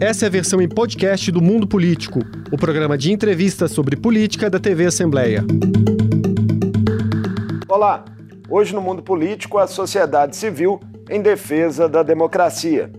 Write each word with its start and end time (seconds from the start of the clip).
Essa 0.00 0.26
é 0.26 0.28
a 0.28 0.30
versão 0.30 0.62
em 0.62 0.68
podcast 0.68 1.28
do 1.32 1.42
Mundo 1.42 1.66
Político, 1.66 2.20
o 2.52 2.56
programa 2.56 2.96
de 2.96 3.12
entrevistas 3.12 3.72
sobre 3.72 3.96
política 3.96 4.48
da 4.48 4.60
TV 4.60 4.86
Assembleia. 4.86 5.44
Olá! 7.68 8.04
Hoje 8.48 8.72
no 8.72 8.80
Mundo 8.80 9.02
Político, 9.02 9.58
a 9.58 9.66
sociedade 9.66 10.36
civil 10.36 10.78
em 11.10 11.20
defesa 11.20 11.88
da 11.88 12.04
democracia. 12.04 12.92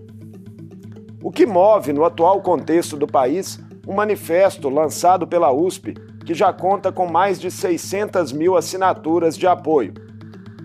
O 1.22 1.30
que 1.30 1.46
move, 1.46 1.94
no 1.94 2.04
atual 2.04 2.42
contexto 2.42 2.98
do 2.98 3.06
país, 3.06 3.58
um 3.88 3.94
manifesto 3.94 4.68
lançado 4.68 5.26
pela 5.26 5.50
USP 5.50 5.94
que 6.26 6.34
já 6.34 6.52
conta 6.52 6.92
com 6.92 7.06
mais 7.06 7.40
de 7.40 7.50
600 7.50 8.30
mil 8.30 8.58
assinaturas 8.58 9.38
de 9.38 9.46
apoio. 9.46 9.94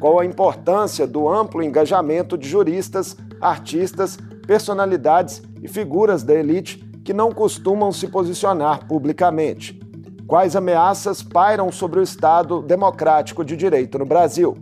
Qual 0.02 0.20
a 0.20 0.25
importância 0.25 1.07
do 1.07 1.29
amplo 1.29 1.63
engajamento 1.63 2.38
de 2.38 2.49
juristas, 2.49 3.15
artistas, 3.39 4.17
personalidades 4.46 5.41
e 5.61 5.68
figuras 5.68 6.23
da 6.23 6.34
elite 6.34 6.78
que 7.04 7.14
não 7.14 7.32
costumam 7.32 7.92
se 7.92 8.07
posicionar 8.07 8.88
publicamente? 8.88 9.79
Quais 10.28 10.56
ameaças 10.56 11.21
pairam 11.21 11.71
sobre 11.71 12.00
o 12.00 12.04
Estado 12.04 12.61
democrático 12.61 13.46
de 13.46 13.55
direito 13.55 14.00
no 14.00 14.05
Brasil? 14.05 14.57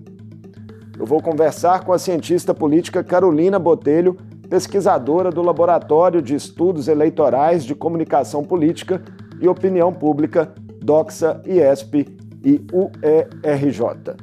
Eu 1.00 1.06
vou 1.06 1.22
conversar 1.22 1.84
com 1.86 1.94
a 1.94 2.00
cientista 2.00 2.54
política 2.54 3.04
Carolina 3.04 3.58
Botelho, 3.58 4.18
pesquisadora 4.50 5.32
do 5.32 5.42
Laboratório 5.42 6.22
de 6.22 6.36
Estudos 6.36 6.88
Eleitorais 6.88 7.64
de 7.64 7.74
Comunicação 7.74 8.44
Política 8.44 9.02
e 9.40 9.48
Opinião 9.48 9.92
Pública, 9.92 10.54
DOXA, 10.82 11.42
IESP 11.46 12.08
e 12.44 12.62
UERJ. 12.72 14.16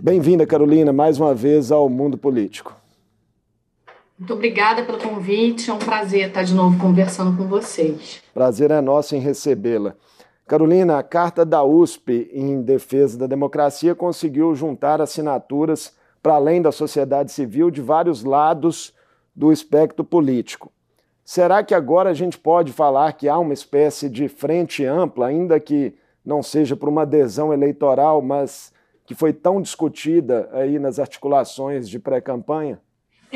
Bem-vinda, 0.00 0.46
Carolina, 0.46 0.92
mais 0.92 1.18
uma 1.18 1.34
vez 1.34 1.72
ao 1.72 1.88
Mundo 1.88 2.16
Político. 2.16 2.83
Muito 4.24 4.32
obrigada 4.32 4.82
pelo 4.82 4.96
convite, 4.96 5.70
é 5.70 5.74
um 5.74 5.78
prazer 5.78 6.28
estar 6.28 6.44
de 6.44 6.54
novo 6.54 6.78
conversando 6.78 7.36
com 7.36 7.46
vocês. 7.46 8.22
Prazer 8.32 8.70
é 8.70 8.80
nosso 8.80 9.14
em 9.14 9.18
recebê-la. 9.18 9.96
Carolina, 10.46 10.98
a 10.98 11.02
carta 11.02 11.44
da 11.44 11.62
USP 11.62 12.30
em 12.32 12.62
defesa 12.62 13.18
da 13.18 13.26
democracia 13.26 13.94
conseguiu 13.94 14.54
juntar 14.54 14.98
assinaturas 14.98 15.94
para 16.22 16.36
além 16.36 16.62
da 16.62 16.72
sociedade 16.72 17.32
civil 17.32 17.70
de 17.70 17.82
vários 17.82 18.24
lados 18.24 18.94
do 19.36 19.52
espectro 19.52 20.02
político. 20.02 20.72
Será 21.22 21.62
que 21.62 21.74
agora 21.74 22.08
a 22.08 22.14
gente 22.14 22.38
pode 22.38 22.72
falar 22.72 23.12
que 23.12 23.28
há 23.28 23.38
uma 23.38 23.52
espécie 23.52 24.08
de 24.08 24.26
frente 24.26 24.86
ampla, 24.86 25.26
ainda 25.26 25.60
que 25.60 25.94
não 26.24 26.42
seja 26.42 26.74
por 26.74 26.88
uma 26.88 27.02
adesão 27.02 27.52
eleitoral, 27.52 28.22
mas 28.22 28.72
que 29.04 29.14
foi 29.14 29.34
tão 29.34 29.60
discutida 29.60 30.48
aí 30.50 30.78
nas 30.78 30.98
articulações 30.98 31.86
de 31.86 31.98
pré-campanha? 31.98 32.80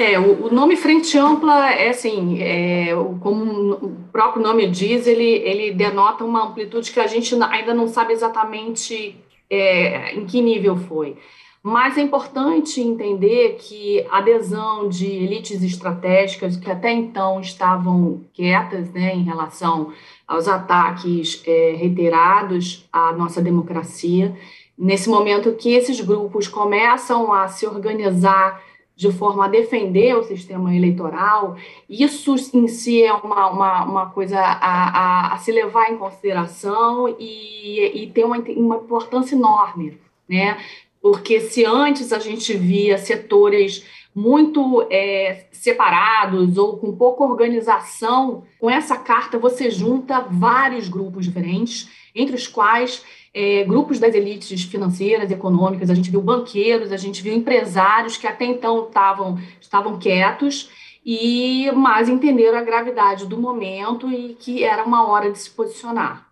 É, 0.00 0.16
o, 0.16 0.48
nome 0.54 0.76
Frente 0.76 1.18
Ampla 1.18 1.72
é 1.72 1.88
assim, 1.88 2.40
é, 2.40 2.94
como 3.18 3.72
o 3.72 3.96
próprio 4.12 4.40
nome 4.40 4.68
diz, 4.68 5.08
ele, 5.08 5.24
ele 5.24 5.72
denota 5.72 6.24
uma 6.24 6.46
amplitude 6.46 6.92
que 6.92 7.00
a 7.00 7.08
gente 7.08 7.34
ainda 7.42 7.74
não 7.74 7.88
sabe 7.88 8.12
exatamente 8.12 9.16
é, 9.50 10.14
em 10.14 10.24
que 10.24 10.40
nível 10.40 10.76
foi. 10.76 11.16
Mas 11.60 11.98
é 11.98 12.00
importante 12.00 12.80
entender 12.80 13.56
que 13.58 14.06
a 14.08 14.18
adesão 14.18 14.88
de 14.88 15.04
elites 15.04 15.64
estratégicas 15.64 16.56
que 16.56 16.70
até 16.70 16.92
então 16.92 17.40
estavam 17.40 18.20
quietas 18.32 18.92
né, 18.92 19.16
em 19.16 19.24
relação 19.24 19.92
aos 20.28 20.46
ataques 20.46 21.42
é, 21.44 21.74
reiterados 21.76 22.88
à 22.92 23.12
nossa 23.14 23.42
democracia, 23.42 24.32
nesse 24.78 25.08
momento 25.08 25.56
que 25.56 25.72
esses 25.72 26.00
grupos 26.00 26.46
começam 26.46 27.32
a 27.32 27.48
se 27.48 27.66
organizar 27.66 28.67
de 28.98 29.12
forma 29.12 29.44
a 29.44 29.48
defender 29.48 30.16
o 30.16 30.24
sistema 30.24 30.74
eleitoral, 30.74 31.56
isso 31.88 32.34
em 32.52 32.66
si 32.66 33.04
é 33.04 33.12
uma, 33.12 33.48
uma, 33.48 33.84
uma 33.84 34.06
coisa 34.10 34.40
a, 34.40 35.28
a, 35.30 35.34
a, 35.34 35.38
se 35.38 35.52
levar 35.52 35.88
em 35.92 35.96
consideração 35.96 37.08
e, 37.16 38.02
e 38.02 38.10
tem 38.10 38.24
uma, 38.24 38.38
uma 38.38 38.76
importância 38.78 39.36
enorme, 39.36 39.96
né? 40.28 40.58
Porque 41.00 41.38
se 41.38 41.64
antes 41.64 42.12
a 42.12 42.18
gente 42.18 42.56
via 42.56 42.98
setores 42.98 43.86
muito 44.12 44.84
é, 44.90 45.46
separados 45.52 46.58
ou 46.58 46.76
com 46.76 46.96
pouca 46.96 47.22
organização, 47.22 48.42
com 48.58 48.68
essa 48.68 48.96
carta 48.96 49.38
você 49.38 49.70
junta 49.70 50.26
vários 50.28 50.88
grupos 50.88 51.24
diferentes, 51.24 51.88
entre 52.16 52.34
os 52.34 52.48
quais 52.48 53.04
é, 53.32 53.64
grupos 53.64 53.98
das 53.98 54.14
elites 54.14 54.62
financeiras, 54.62 55.30
econômicas, 55.30 55.90
a 55.90 55.94
gente 55.94 56.10
viu 56.10 56.20
banqueiros, 56.20 56.92
a 56.92 56.96
gente 56.96 57.22
viu 57.22 57.34
empresários 57.34 58.16
que 58.16 58.26
até 58.26 58.44
então 58.44 58.86
estavam, 58.86 59.38
estavam 59.60 59.98
quietos, 59.98 60.70
e 61.04 61.70
mas 61.72 62.08
entenderam 62.08 62.58
a 62.58 62.62
gravidade 62.62 63.26
do 63.26 63.38
momento 63.38 64.10
e 64.10 64.34
que 64.34 64.64
era 64.64 64.84
uma 64.84 65.08
hora 65.08 65.30
de 65.30 65.38
se 65.38 65.50
posicionar. 65.50 66.28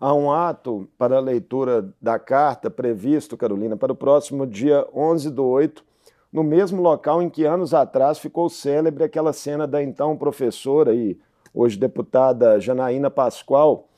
Há 0.00 0.12
um 0.12 0.30
ato 0.30 0.88
para 0.98 1.16
a 1.16 1.20
leitura 1.20 1.92
da 2.00 2.18
carta 2.18 2.70
previsto, 2.70 3.36
Carolina, 3.36 3.76
para 3.76 3.92
o 3.92 3.96
próximo 3.96 4.46
dia 4.46 4.86
11 4.94 5.30
do 5.30 5.44
8, 5.44 5.84
no 6.32 6.42
mesmo 6.42 6.82
local 6.82 7.22
em 7.22 7.30
que 7.30 7.44
anos 7.44 7.72
atrás 7.72 8.18
ficou 8.18 8.48
célebre 8.48 9.04
aquela 9.04 9.32
cena 9.32 9.66
da 9.66 9.82
então 9.82 10.16
professora 10.16 10.94
e 10.94 11.18
hoje 11.54 11.78
deputada 11.78 12.58
Janaína 12.58 13.08
Pascoal, 13.08 13.88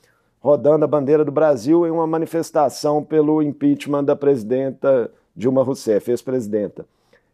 rodando 0.47 0.85
a 0.85 0.87
bandeira 0.87 1.25
do 1.25 1.31
Brasil 1.31 1.85
em 1.85 1.91
uma 1.91 2.07
manifestação 2.07 3.03
pelo 3.03 3.41
impeachment 3.41 4.05
da 4.05 4.15
presidenta 4.15 5.11
Dilma 5.35 5.61
Rousseff, 5.61 6.09
ex-presidenta. 6.09 6.85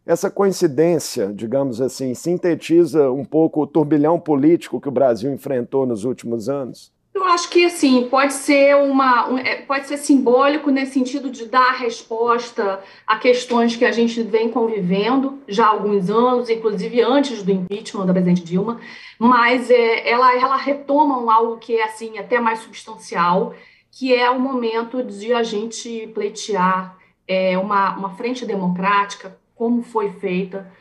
Essa 0.03 0.31
coincidência, 0.31 1.31
digamos 1.31 1.79
assim, 1.79 2.15
sintetiza 2.15 3.11
um 3.11 3.23
pouco 3.23 3.61
o 3.61 3.67
turbilhão 3.67 4.19
político 4.19 4.81
que 4.81 4.89
o 4.89 4.91
Brasil 4.91 5.31
enfrentou 5.31 5.85
nos 5.85 6.05
últimos 6.05 6.49
anos? 6.49 6.91
Eu 7.13 7.25
acho 7.25 7.47
que 7.49 7.63
assim 7.63 8.09
pode 8.09 8.33
ser 8.33 8.75
uma 8.75 9.29
um, 9.29 9.37
é, 9.37 9.57
pode 9.61 9.87
ser 9.87 9.97
simbólico 9.97 10.71
nesse 10.71 10.93
sentido 10.93 11.29
de 11.29 11.45
dar 11.45 11.73
resposta 11.73 12.81
a 13.05 13.17
questões 13.17 13.75
que 13.75 13.85
a 13.85 13.91
gente 13.91 14.23
vem 14.23 14.49
convivendo 14.49 15.39
já 15.47 15.65
há 15.65 15.69
alguns 15.69 16.09
anos, 16.09 16.49
inclusive 16.49 17.01
antes 17.01 17.43
do 17.43 17.51
impeachment 17.51 18.07
da 18.07 18.13
presidente 18.13 18.43
Dilma, 18.43 18.79
mas 19.19 19.69
é, 19.69 20.09
ela 20.09 20.35
ela 20.35 20.57
retoma 20.57 21.31
algo 21.31 21.57
que 21.57 21.75
é 21.75 21.83
assim 21.83 22.17
até 22.17 22.39
mais 22.39 22.59
substancial, 22.59 23.53
que 23.91 24.13
é 24.13 24.29
o 24.31 24.39
momento 24.39 25.03
de 25.03 25.33
a 25.33 25.43
gente 25.43 26.07
pleitear 26.15 26.97
é, 27.27 27.55
uma, 27.59 27.95
uma 27.95 28.09
frente 28.15 28.43
democrática 28.43 29.37
como 29.55 29.83
foi 29.83 30.09
feita 30.13 30.71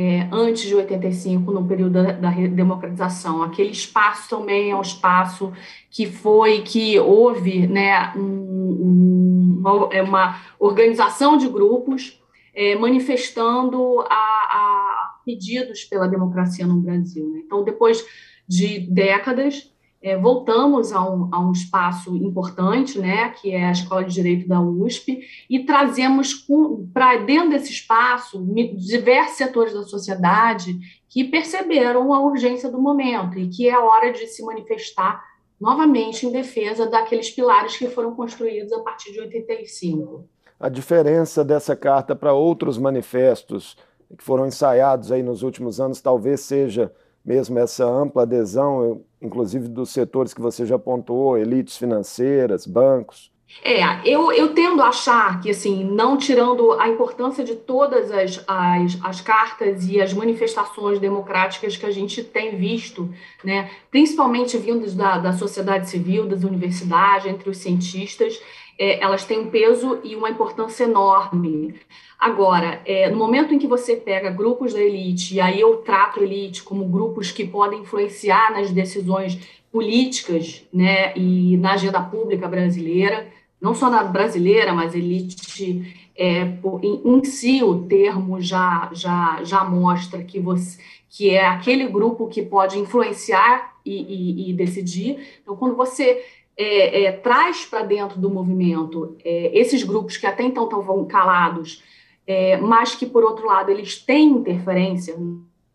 é, 0.00 0.28
antes 0.30 0.62
de 0.62 0.76
85, 0.76 1.50
no 1.50 1.66
período 1.66 1.94
da, 1.94 2.12
da 2.12 2.30
democratização. 2.30 3.42
Aquele 3.42 3.70
espaço 3.70 4.30
também 4.30 4.70
é 4.70 4.76
um 4.76 4.80
espaço 4.80 5.52
que 5.90 6.06
foi, 6.06 6.60
que 6.60 6.96
houve 7.00 7.66
né, 7.66 8.12
um, 8.14 9.58
uma, 9.58 9.88
é 9.92 10.00
uma, 10.00 10.40
organização 10.56 11.36
de 11.36 11.48
grupos 11.48 12.22
é, 12.54 12.76
manifestando 12.76 14.00
a, 14.02 14.14
a, 14.14 15.14
pedidos 15.26 15.82
pela 15.82 16.06
democracia 16.06 16.64
no 16.64 16.76
Brasil. 16.80 17.28
Né? 17.30 17.42
Então, 17.44 17.64
depois 17.64 18.06
de 18.46 18.78
décadas, 18.78 19.68
é, 20.00 20.16
voltamos 20.16 20.92
a 20.92 21.02
um, 21.02 21.28
a 21.32 21.40
um, 21.40 21.50
espaço 21.50 22.16
importante, 22.16 22.98
né, 22.98 23.30
que 23.30 23.50
é 23.50 23.64
a 23.64 23.72
Escola 23.72 24.04
de 24.04 24.14
Direito 24.14 24.46
da 24.46 24.60
USP, 24.60 25.20
e 25.50 25.64
trazemos 25.64 26.46
para 26.92 27.16
dentro 27.16 27.50
desse 27.50 27.72
espaço 27.72 28.44
diversos 28.76 29.36
setores 29.36 29.74
da 29.74 29.82
sociedade 29.82 30.78
que 31.08 31.24
perceberam 31.24 32.12
a 32.12 32.20
urgência 32.20 32.70
do 32.70 32.80
momento 32.80 33.38
e 33.38 33.48
que 33.48 33.68
é 33.68 33.76
hora 33.76 34.12
de 34.12 34.26
se 34.28 34.44
manifestar 34.44 35.22
novamente 35.60 36.26
em 36.26 36.30
defesa 36.30 36.86
daqueles 36.86 37.30
pilares 37.30 37.76
que 37.76 37.88
foram 37.88 38.14
construídos 38.14 38.72
a 38.72 38.80
partir 38.80 39.12
de 39.12 39.20
85. 39.20 40.24
A 40.60 40.68
diferença 40.68 41.44
dessa 41.44 41.74
carta 41.74 42.14
para 42.14 42.32
outros 42.32 42.78
manifestos 42.78 43.76
que 44.16 44.22
foram 44.22 44.46
ensaiados 44.46 45.10
aí 45.10 45.22
nos 45.22 45.42
últimos 45.42 45.80
anos 45.80 46.00
talvez 46.00 46.40
seja 46.40 46.92
mesmo 47.28 47.58
essa 47.58 47.84
ampla 47.84 48.22
adesão, 48.22 49.02
inclusive 49.20 49.68
dos 49.68 49.90
setores 49.90 50.32
que 50.32 50.40
você 50.40 50.64
já 50.64 50.78
pontuou, 50.78 51.36
elites 51.36 51.76
financeiras, 51.76 52.66
bancos? 52.66 53.30
É, 53.62 53.82
eu, 54.04 54.30
eu 54.30 54.54
tendo 54.54 54.82
a 54.82 54.88
achar 54.88 55.40
que, 55.40 55.50
assim, 55.50 55.82
não 55.82 56.16
tirando 56.16 56.72
a 56.72 56.88
importância 56.88 57.42
de 57.42 57.56
todas 57.56 58.10
as, 58.10 58.44
as, 58.46 58.98
as 59.02 59.20
cartas 59.20 59.88
e 59.88 60.00
as 60.00 60.12
manifestações 60.12 60.98
democráticas 60.98 61.76
que 61.76 61.86
a 61.86 61.90
gente 61.90 62.22
tem 62.22 62.56
visto, 62.56 63.12
né, 63.42 63.70
principalmente 63.90 64.56
vindas 64.58 64.94
da, 64.94 65.18
da 65.18 65.32
sociedade 65.32 65.88
civil, 65.88 66.26
das 66.26 66.44
universidades, 66.44 67.26
entre 67.26 67.48
os 67.48 67.58
cientistas, 67.58 68.40
é, 68.78 69.02
elas 69.02 69.24
têm 69.24 69.40
um 69.40 69.50
peso 69.50 69.98
e 70.04 70.14
uma 70.14 70.30
importância 70.30 70.84
enorme. 70.84 71.74
Agora, 72.18 72.80
é, 72.84 73.10
no 73.10 73.16
momento 73.16 73.52
em 73.52 73.58
que 73.58 73.66
você 73.66 73.96
pega 73.96 74.30
grupos 74.30 74.72
da 74.72 74.80
elite, 74.80 75.34
e 75.34 75.40
aí 75.40 75.60
eu 75.60 75.78
trato 75.78 76.20
a 76.20 76.22
elite 76.22 76.62
como 76.62 76.84
grupos 76.84 77.32
que 77.32 77.46
podem 77.46 77.80
influenciar 77.80 78.52
nas 78.52 78.70
decisões 78.70 79.38
políticas 79.70 80.66
né, 80.72 81.12
e 81.16 81.56
na 81.56 81.72
agenda 81.72 82.00
pública 82.00 82.46
brasileira, 82.48 83.28
não 83.60 83.74
só 83.74 83.90
na 83.90 84.04
brasileira, 84.04 84.72
mas 84.72 84.94
elite 84.94 86.08
é, 86.16 86.42
em, 86.82 87.02
em, 87.04 87.24
si 87.24 87.62
o 87.62 87.86
termo 87.86 88.40
já, 88.40 88.90
já, 88.92 89.40
já 89.44 89.64
mostra 89.64 90.22
que, 90.22 90.40
você, 90.40 90.80
que 91.08 91.30
é 91.30 91.46
aquele 91.46 91.86
grupo 91.86 92.28
que 92.28 92.42
pode 92.42 92.78
influenciar 92.78 93.76
e, 93.84 94.48
e, 94.48 94.50
e 94.50 94.52
decidir. 94.52 95.40
Então, 95.42 95.56
quando 95.56 95.76
você 95.76 96.24
é, 96.56 97.04
é, 97.04 97.12
traz 97.12 97.64
para 97.64 97.82
dentro 97.82 98.20
do 98.20 98.28
movimento 98.28 99.16
é, 99.24 99.56
esses 99.56 99.84
grupos 99.84 100.16
que 100.16 100.26
até 100.26 100.42
então 100.42 100.64
estavam 100.64 101.04
calados, 101.04 101.82
é, 102.26 102.56
mas 102.58 102.94
que, 102.94 103.06
por 103.06 103.22
outro 103.22 103.46
lado, 103.46 103.70
eles 103.70 103.96
têm 103.96 104.30
interferência 104.30 105.16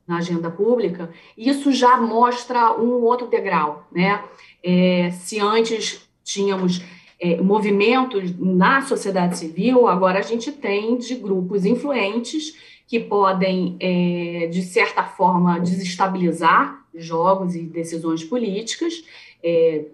na 0.06 0.18
agenda 0.18 0.52
pública, 0.52 1.10
isso 1.38 1.72
já 1.72 1.98
mostra 1.98 2.74
um 2.80 3.02
outro 3.04 3.28
degrau. 3.28 3.88
Né? 3.92 4.22
É, 4.62 5.10
se 5.12 5.40
antes 5.40 6.08
tínhamos 6.24 6.82
é, 7.24 7.42
movimentos 7.42 8.38
na 8.38 8.82
sociedade 8.82 9.38
civil, 9.38 9.88
agora 9.88 10.20
a 10.20 10.22
gente 10.22 10.52
tem 10.52 10.98
de 10.98 11.16
grupos 11.16 11.64
influentes 11.64 12.54
que 12.86 13.00
podem, 13.00 13.78
é, 13.80 14.48
de 14.48 14.62
certa 14.62 15.06
forma, 15.06 15.58
desestabilizar 15.58 16.86
jogos 16.94 17.56
e 17.56 17.64
decisões 17.64 18.26
políticas, 18.26 19.06
é, 19.42 19.86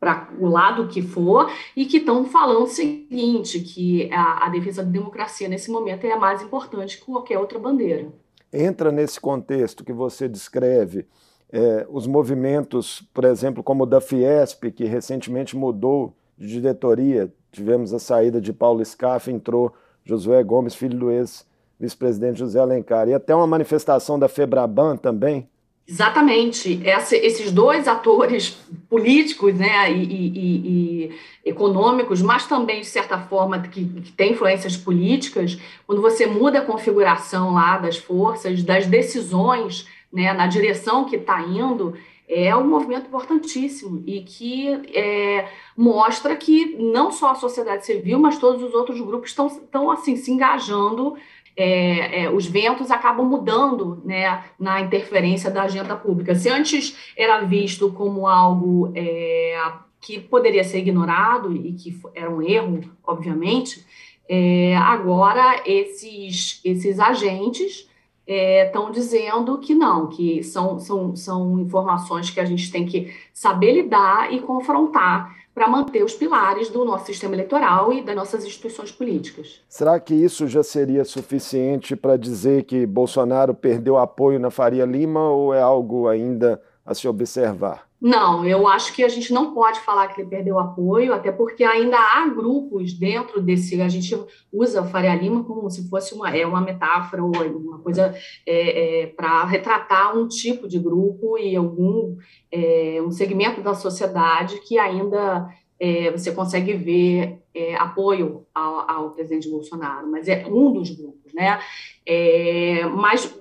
para 0.00 0.30
o 0.40 0.48
lado 0.48 0.88
que 0.88 1.02
for, 1.02 1.52
e 1.76 1.84
que 1.84 1.98
estão 1.98 2.24
falando 2.24 2.64
o 2.64 2.66
seguinte, 2.66 3.60
que 3.60 4.10
a, 4.10 4.46
a 4.46 4.48
defesa 4.48 4.82
da 4.82 4.90
democracia 4.90 5.48
nesse 5.48 5.70
momento 5.70 6.04
é 6.06 6.12
a 6.12 6.18
mais 6.18 6.42
importante 6.42 6.98
que 6.98 7.04
qualquer 7.04 7.38
outra 7.38 7.58
bandeira. 7.58 8.08
Entra 8.50 8.90
nesse 8.90 9.20
contexto 9.20 9.84
que 9.84 9.92
você 9.92 10.28
descreve 10.28 11.06
é, 11.52 11.86
os 11.90 12.06
movimentos, 12.06 13.06
por 13.12 13.24
exemplo, 13.26 13.62
como 13.62 13.84
o 13.84 13.86
da 13.86 14.00
Fiesp, 14.00 14.72
que 14.72 14.86
recentemente 14.86 15.54
mudou 15.54 16.16
de 16.42 16.48
diretoria, 16.48 17.32
tivemos 17.52 17.94
a 17.94 18.00
saída 18.00 18.40
de 18.40 18.52
Paulo 18.52 18.84
Scaff, 18.84 19.30
entrou 19.30 19.72
Josué 20.04 20.42
Gomes, 20.42 20.74
filho 20.74 20.98
do 20.98 21.10
ex-vice-presidente 21.10 22.40
José 22.40 22.58
Alencar, 22.58 23.08
e 23.08 23.14
até 23.14 23.32
uma 23.32 23.46
manifestação 23.46 24.18
da 24.18 24.28
Febraban 24.28 24.96
também. 24.96 25.48
Exatamente. 25.86 26.80
Essa, 26.84 27.16
esses 27.16 27.52
dois 27.52 27.86
atores 27.86 28.58
políticos 28.88 29.54
né, 29.54 29.92
e, 29.92 30.02
e, 30.02 31.06
e, 31.06 31.18
econômicos, 31.44 32.20
mas 32.20 32.46
também, 32.46 32.80
de 32.80 32.86
certa 32.86 33.18
forma, 33.18 33.60
que, 33.60 33.84
que 33.84 34.12
têm 34.12 34.32
influências 34.32 34.76
políticas, 34.76 35.58
quando 35.86 36.02
você 36.02 36.26
muda 36.26 36.58
a 36.58 36.64
configuração 36.64 37.54
lá 37.54 37.78
das 37.78 37.96
forças, 37.96 38.64
das 38.64 38.86
decisões, 38.86 39.86
né, 40.12 40.32
na 40.32 40.46
direção 40.48 41.04
que 41.04 41.16
está 41.16 41.40
indo, 41.42 41.94
é 42.32 42.56
um 42.56 42.66
movimento 42.66 43.08
importantíssimo 43.08 44.02
e 44.06 44.22
que 44.22 44.68
é, 44.96 45.48
mostra 45.76 46.34
que 46.34 46.76
não 46.76 47.12
só 47.12 47.32
a 47.32 47.34
sociedade 47.34 47.84
civil, 47.84 48.18
mas 48.18 48.38
todos 48.38 48.62
os 48.62 48.72
outros 48.72 48.98
grupos 49.00 49.30
estão, 49.30 49.48
estão 49.48 49.90
assim, 49.90 50.16
se 50.16 50.30
engajando. 50.30 51.14
É, 51.54 52.22
é, 52.22 52.30
os 52.30 52.46
ventos 52.46 52.90
acabam 52.90 53.26
mudando 53.26 54.00
né, 54.06 54.42
na 54.58 54.80
interferência 54.80 55.50
da 55.50 55.64
agenda 55.64 55.94
pública. 55.94 56.34
Se 56.34 56.48
antes 56.48 56.96
era 57.14 57.42
visto 57.42 57.92
como 57.92 58.26
algo 58.26 58.90
é, 58.94 59.54
que 60.00 60.18
poderia 60.18 60.64
ser 60.64 60.78
ignorado 60.78 61.54
e 61.54 61.74
que 61.74 62.00
era 62.14 62.30
um 62.30 62.40
erro, 62.40 62.80
obviamente, 63.04 63.84
é, 64.26 64.74
agora 64.76 65.60
esses, 65.66 66.62
esses 66.64 66.98
agentes 66.98 67.86
estão 68.26 68.88
é, 68.88 68.92
dizendo 68.92 69.58
que 69.58 69.74
não, 69.74 70.06
que 70.06 70.42
são, 70.42 70.78
são, 70.78 71.16
são 71.16 71.58
informações 71.58 72.30
que 72.30 72.40
a 72.40 72.44
gente 72.44 72.70
tem 72.70 72.86
que 72.86 73.12
saber 73.32 73.72
lidar 73.72 74.32
e 74.32 74.40
confrontar 74.40 75.42
para 75.54 75.68
manter 75.68 76.02
os 76.02 76.14
pilares 76.14 76.70
do 76.70 76.84
nosso 76.84 77.06
sistema 77.06 77.34
eleitoral 77.34 77.92
e 77.92 78.02
das 78.02 78.16
nossas 78.16 78.44
instituições 78.44 78.90
políticas. 78.90 79.60
Será 79.68 80.00
que 80.00 80.14
isso 80.14 80.46
já 80.46 80.62
seria 80.62 81.04
suficiente 81.04 81.94
para 81.94 82.16
dizer 82.16 82.64
que 82.64 82.86
Bolsonaro 82.86 83.54
perdeu 83.54 83.98
apoio 83.98 84.38
na 84.38 84.50
Faria 84.50 84.86
Lima 84.86 85.28
ou 85.28 85.52
é 85.52 85.60
algo 85.60 86.08
ainda 86.08 86.62
a 86.86 86.94
se 86.94 87.06
observar? 87.06 87.91
Não, 88.02 88.44
eu 88.44 88.66
acho 88.66 88.92
que 88.92 89.04
a 89.04 89.08
gente 89.08 89.32
não 89.32 89.54
pode 89.54 89.78
falar 89.78 90.08
que 90.08 90.20
ele 90.20 90.28
perdeu 90.28 90.58
apoio, 90.58 91.14
até 91.14 91.30
porque 91.30 91.62
ainda 91.62 91.96
há 91.96 92.26
grupos 92.26 92.92
dentro 92.92 93.40
desse. 93.40 93.80
A 93.80 93.88
gente 93.88 94.20
usa 94.52 94.82
Faria 94.82 95.14
Lima 95.14 95.44
como 95.44 95.70
se 95.70 95.88
fosse 95.88 96.12
uma, 96.12 96.36
é 96.36 96.44
uma 96.44 96.60
metáfora 96.60 97.22
ou 97.22 97.30
uma 97.30 97.78
coisa 97.78 98.12
é, 98.44 99.02
é, 99.02 99.06
para 99.06 99.44
retratar 99.44 100.18
um 100.18 100.26
tipo 100.26 100.66
de 100.66 100.80
grupo 100.80 101.38
e 101.38 101.54
algum 101.54 102.16
é, 102.50 103.00
um 103.06 103.12
segmento 103.12 103.60
da 103.62 103.72
sociedade 103.72 104.60
que 104.66 104.80
ainda 104.80 105.48
é, 105.78 106.10
você 106.10 106.32
consegue 106.32 106.72
ver 106.72 107.40
é, 107.54 107.76
apoio 107.76 108.44
ao, 108.52 108.90
ao, 108.90 109.10
presidente 109.10 109.48
Bolsonaro, 109.48 110.10
mas 110.10 110.26
é 110.26 110.44
um 110.48 110.72
dos 110.72 110.90
grupos, 110.90 111.32
né? 111.32 111.60
É, 112.04 112.84
mas 112.86 113.32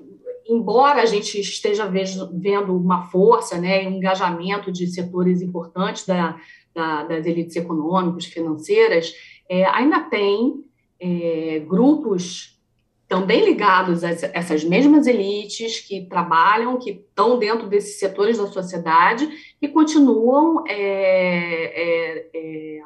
embora 0.47 1.01
a 1.01 1.05
gente 1.05 1.39
esteja 1.39 1.85
vendo 1.85 2.75
uma 2.75 3.03
força, 3.03 3.57
né, 3.57 3.87
um 3.87 3.93
engajamento 3.93 4.71
de 4.71 4.87
setores 4.87 5.41
importantes 5.41 6.05
da, 6.05 6.39
da, 6.73 7.03
das 7.03 7.25
elites 7.25 7.55
econômicas, 7.55 8.25
financeiras, 8.25 9.13
é, 9.49 9.65
ainda 9.65 9.99
tem 10.01 10.63
é, 10.99 11.59
grupos 11.67 12.59
também 13.07 13.43
ligados 13.43 14.05
a 14.05 14.09
essas 14.09 14.63
mesmas 14.63 15.05
elites 15.05 15.81
que 15.81 16.05
trabalham, 16.05 16.79
que 16.79 16.91
estão 16.91 17.37
dentro 17.37 17.67
desses 17.67 17.99
setores 17.99 18.37
da 18.37 18.47
sociedade 18.47 19.29
e 19.61 19.67
continuam 19.67 20.63
é, 20.65 20.73
é, 20.73 22.29
é 22.33 22.81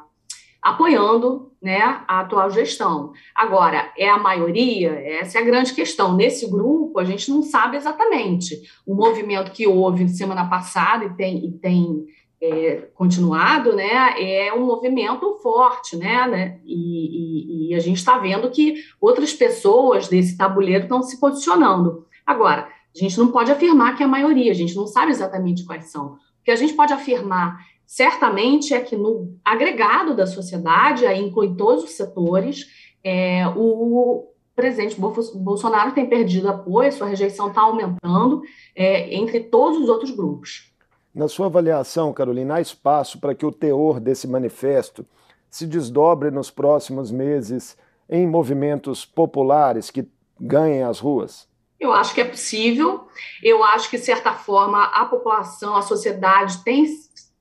apoiando 0.66 1.52
né, 1.62 1.78
a 2.08 2.20
atual 2.20 2.50
gestão. 2.50 3.12
Agora, 3.32 3.92
é 3.96 4.08
a 4.08 4.18
maioria? 4.18 4.90
Essa 4.90 5.38
é 5.38 5.40
a 5.40 5.44
grande 5.44 5.72
questão. 5.72 6.16
Nesse 6.16 6.50
grupo, 6.50 6.98
a 6.98 7.04
gente 7.04 7.30
não 7.30 7.40
sabe 7.40 7.76
exatamente. 7.76 8.62
O 8.84 8.92
movimento 8.92 9.52
que 9.52 9.64
houve 9.64 10.08
semana 10.08 10.50
passada 10.50 11.04
e 11.04 11.10
tem, 11.10 11.46
e 11.46 11.52
tem 11.52 12.06
é, 12.42 12.88
continuado, 12.94 13.76
né, 13.76 14.20
é 14.20 14.52
um 14.52 14.66
movimento 14.66 15.38
forte, 15.40 15.96
né, 15.96 16.26
né 16.26 16.60
e, 16.64 17.68
e, 17.68 17.70
e 17.70 17.74
a 17.74 17.78
gente 17.78 17.98
está 17.98 18.18
vendo 18.18 18.50
que 18.50 18.74
outras 19.00 19.32
pessoas 19.32 20.08
desse 20.08 20.36
tabuleiro 20.36 20.82
estão 20.82 21.00
se 21.00 21.20
posicionando. 21.20 22.04
Agora, 22.26 22.68
a 22.94 22.98
gente 22.98 23.16
não 23.18 23.28
pode 23.28 23.52
afirmar 23.52 23.96
que 23.96 24.02
é 24.02 24.06
a 24.06 24.08
maioria, 24.08 24.50
a 24.50 24.54
gente 24.54 24.74
não 24.74 24.86
sabe 24.88 25.12
exatamente 25.12 25.64
quais 25.64 25.92
são. 25.92 26.14
O 26.14 26.44
que 26.44 26.50
a 26.50 26.56
gente 26.56 26.74
pode 26.74 26.92
afirmar 26.92 27.56
certamente 27.86 28.74
é 28.74 28.80
que 28.80 28.96
no 28.96 29.38
agregado 29.44 30.14
da 30.14 30.26
sociedade, 30.26 31.06
aí 31.06 31.22
inclui 31.22 31.54
todos 31.54 31.84
os 31.84 31.92
setores, 31.92 32.66
é, 33.02 33.46
o 33.56 34.28
presidente 34.54 34.98
Bolsonaro 34.98 35.92
tem 35.92 36.08
perdido 36.08 36.48
apoio, 36.48 36.90
sua 36.90 37.06
rejeição 37.06 37.48
está 37.48 37.60
aumentando 37.60 38.42
é, 38.74 39.14
entre 39.14 39.40
todos 39.40 39.78
os 39.78 39.88
outros 39.88 40.10
grupos. 40.10 40.72
Na 41.14 41.28
sua 41.28 41.46
avaliação, 41.46 42.12
Carolina, 42.12 42.56
há 42.56 42.60
espaço 42.60 43.20
para 43.20 43.34
que 43.34 43.46
o 43.46 43.52
teor 43.52 44.00
desse 44.00 44.26
manifesto 44.26 45.06
se 45.48 45.66
desdobre 45.66 46.30
nos 46.30 46.50
próximos 46.50 47.10
meses 47.10 47.76
em 48.08 48.26
movimentos 48.26 49.04
populares 49.04 49.90
que 49.90 50.06
ganhem 50.40 50.82
as 50.82 50.98
ruas? 50.98 51.48
Eu 51.78 51.92
acho 51.92 52.14
que 52.14 52.20
é 52.20 52.24
possível. 52.24 53.06
Eu 53.42 53.62
acho 53.62 53.90
que, 53.90 53.98
de 53.98 54.04
certa 54.04 54.32
forma, 54.32 54.84
a 54.84 55.04
população, 55.04 55.76
a 55.76 55.82
sociedade 55.82 56.62
tem 56.64 56.84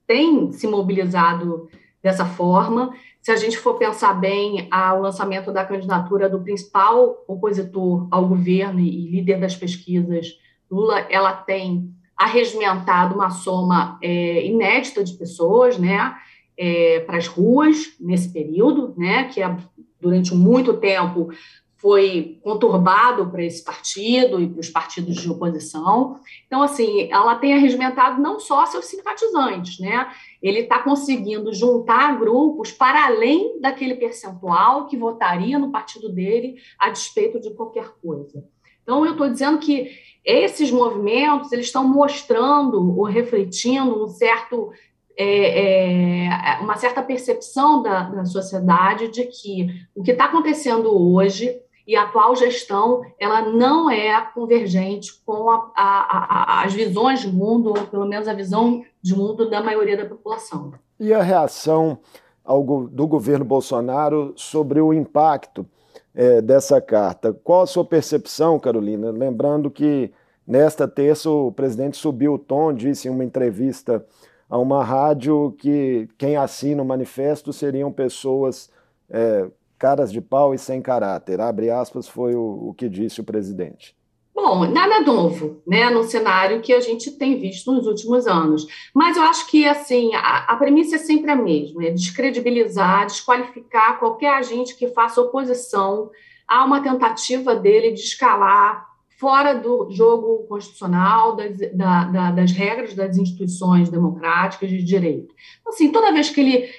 tem 0.07 0.51
se 0.51 0.67
mobilizado 0.67 1.69
dessa 2.01 2.25
forma. 2.25 2.93
Se 3.21 3.31
a 3.31 3.35
gente 3.35 3.57
for 3.57 3.75
pensar 3.75 4.13
bem, 4.13 4.69
o 4.71 4.99
lançamento 4.99 5.51
da 5.51 5.65
candidatura 5.65 6.29
do 6.29 6.41
principal 6.41 7.23
opositor 7.27 8.07
ao 8.11 8.27
governo 8.27 8.79
e 8.79 9.09
líder 9.09 9.39
das 9.39 9.55
pesquisas, 9.55 10.37
Lula, 10.69 10.99
ela 11.09 11.33
tem 11.33 11.91
arregimentado 12.15 13.15
uma 13.15 13.29
soma 13.29 13.97
é, 14.01 14.45
inédita 14.45 15.03
de 15.03 15.13
pessoas, 15.13 15.77
né, 15.77 16.15
é, 16.57 17.01
para 17.01 17.17
as 17.17 17.27
ruas 17.27 17.95
nesse 17.99 18.31
período, 18.31 18.93
né, 18.97 19.25
que 19.25 19.41
é, 19.41 19.57
durante 19.99 20.33
muito 20.33 20.75
tempo 20.75 21.29
foi 21.77 22.39
conturbado 22.41 23.29
para 23.29 23.43
esse 23.43 23.63
partido 23.63 24.41
e 24.41 24.47
para 24.47 24.59
os 24.59 24.69
partidos 24.69 25.17
de 25.17 25.29
oposição. 25.29 26.19
Então, 26.47 26.63
assim, 26.63 27.11
ela 27.11 27.35
tem 27.35 27.53
arregimentado 27.53 28.21
não 28.21 28.39
só 28.39 28.65
seus 28.65 28.85
simpatizantes, 28.85 29.79
né? 29.79 30.09
Ele 30.41 30.61
está 30.61 30.79
conseguindo 30.79 31.53
juntar 31.53 32.17
grupos 32.17 32.71
para 32.71 33.05
além 33.05 33.59
daquele 33.59 33.95
percentual 33.95 34.87
que 34.87 34.97
votaria 34.97 35.59
no 35.59 35.71
partido 35.71 36.09
dele 36.09 36.55
a 36.79 36.89
despeito 36.89 37.39
de 37.39 37.53
qualquer 37.53 37.91
coisa. 38.01 38.43
Então, 38.81 39.05
eu 39.05 39.11
estou 39.11 39.29
dizendo 39.29 39.59
que 39.59 39.91
esses 40.23 40.71
movimentos 40.71 41.51
eles 41.51 41.67
estão 41.67 41.87
mostrando 41.87 42.97
ou 42.97 43.03
refletindo 43.03 44.03
um 44.03 44.07
certo 44.07 44.71
é, 45.17 46.25
é, 46.25 46.59
uma 46.59 46.75
certa 46.75 47.01
percepção 47.01 47.81
da, 47.81 48.03
da 48.03 48.25
sociedade 48.25 49.07
de 49.07 49.23
que 49.25 49.67
o 49.95 50.03
que 50.03 50.11
está 50.11 50.25
acontecendo 50.25 50.89
hoje 50.93 51.57
e 51.87 51.95
a 51.95 52.03
atual 52.03 52.35
gestão 52.35 53.01
ela 53.19 53.41
não 53.41 53.89
é 53.89 54.19
convergente 54.33 55.21
com 55.25 55.49
a, 55.49 55.71
a, 55.75 56.61
a, 56.61 56.63
as 56.63 56.73
visões 56.73 57.21
de 57.21 57.31
mundo, 57.31 57.69
ou 57.69 57.87
pelo 57.87 58.05
menos 58.05 58.27
a 58.27 58.33
visão 58.33 58.83
de 59.01 59.15
mundo 59.15 59.49
da 59.49 59.61
maioria 59.61 59.97
da 59.97 60.05
população. 60.05 60.73
E 60.99 61.13
a 61.13 61.21
reação 61.21 61.99
ao, 62.43 62.63
do 62.63 63.07
governo 63.07 63.45
Bolsonaro 63.45 64.33
sobre 64.35 64.79
o 64.81 64.93
impacto 64.93 65.65
é, 66.13 66.41
dessa 66.41 66.79
carta. 66.79 67.33
Qual 67.43 67.61
a 67.61 67.67
sua 67.67 67.83
percepção, 67.83 68.59
Carolina? 68.59 69.11
Lembrando 69.11 69.69
que 69.69 70.11
nesta 70.47 70.87
terça 70.87 71.29
o 71.29 71.51
presidente 71.51 71.97
subiu 71.97 72.35
o 72.35 72.39
tom, 72.39 72.73
disse 72.73 73.07
em 73.07 73.11
uma 73.11 73.23
entrevista 73.23 74.05
a 74.49 74.57
uma 74.57 74.83
rádio 74.83 75.55
que 75.57 76.07
quem 76.17 76.37
assina 76.37 76.81
o 76.81 76.85
manifesto 76.85 77.51
seriam 77.51 77.91
pessoas 77.91 78.69
é, 79.09 79.47
caras 79.85 80.11
de 80.11 80.19
pau 80.19 80.51
e 80.51 80.57
sem 80.57 80.81
caráter. 80.81 81.39
Abre 81.39 81.69
aspas, 81.69 82.07
foi 82.07 82.33
o, 82.33 82.69
o 82.69 82.73
que 82.73 82.89
disse 82.89 83.21
o 83.21 83.23
presidente. 83.23 83.95
Bom, 84.33 84.65
nada 84.65 84.99
novo, 85.01 85.61
né, 85.65 85.91
no 85.91 86.03
cenário 86.03 86.59
que 86.59 86.73
a 86.73 86.79
gente 86.79 87.11
tem 87.11 87.39
visto 87.39 87.71
nos 87.71 87.85
últimos 87.85 88.25
anos. 88.25 88.65
Mas 88.95 89.15
eu 89.15 89.21
acho 89.21 89.45
que, 89.45 89.67
assim, 89.67 90.15
a, 90.15 90.37
a 90.47 90.55
premissa 90.55 90.95
é 90.95 90.97
sempre 90.97 91.29
a 91.29 91.35
mesma, 91.35 91.85
é 91.85 91.91
descredibilizar, 91.91 93.05
desqualificar 93.05 93.99
qualquer 93.99 94.33
agente 94.33 94.75
que 94.75 94.87
faça 94.87 95.21
oposição 95.21 96.09
a 96.47 96.65
uma 96.65 96.81
tentativa 96.81 97.55
dele 97.55 97.91
de 97.91 98.01
escalar 98.01 98.87
fora 99.19 99.53
do 99.53 99.89
jogo 99.91 100.45
constitucional, 100.47 101.35
das, 101.35 101.57
da, 101.73 102.05
da, 102.05 102.31
das 102.31 102.51
regras 102.51 102.95
das 102.95 103.17
instituições 103.17 103.89
democráticas 103.89 104.67
de 104.67 104.83
direito. 104.83 105.33
Então, 105.61 105.71
assim, 105.71 105.91
toda 105.91 106.11
vez 106.11 106.31
que 106.31 106.41
ele 106.41 106.69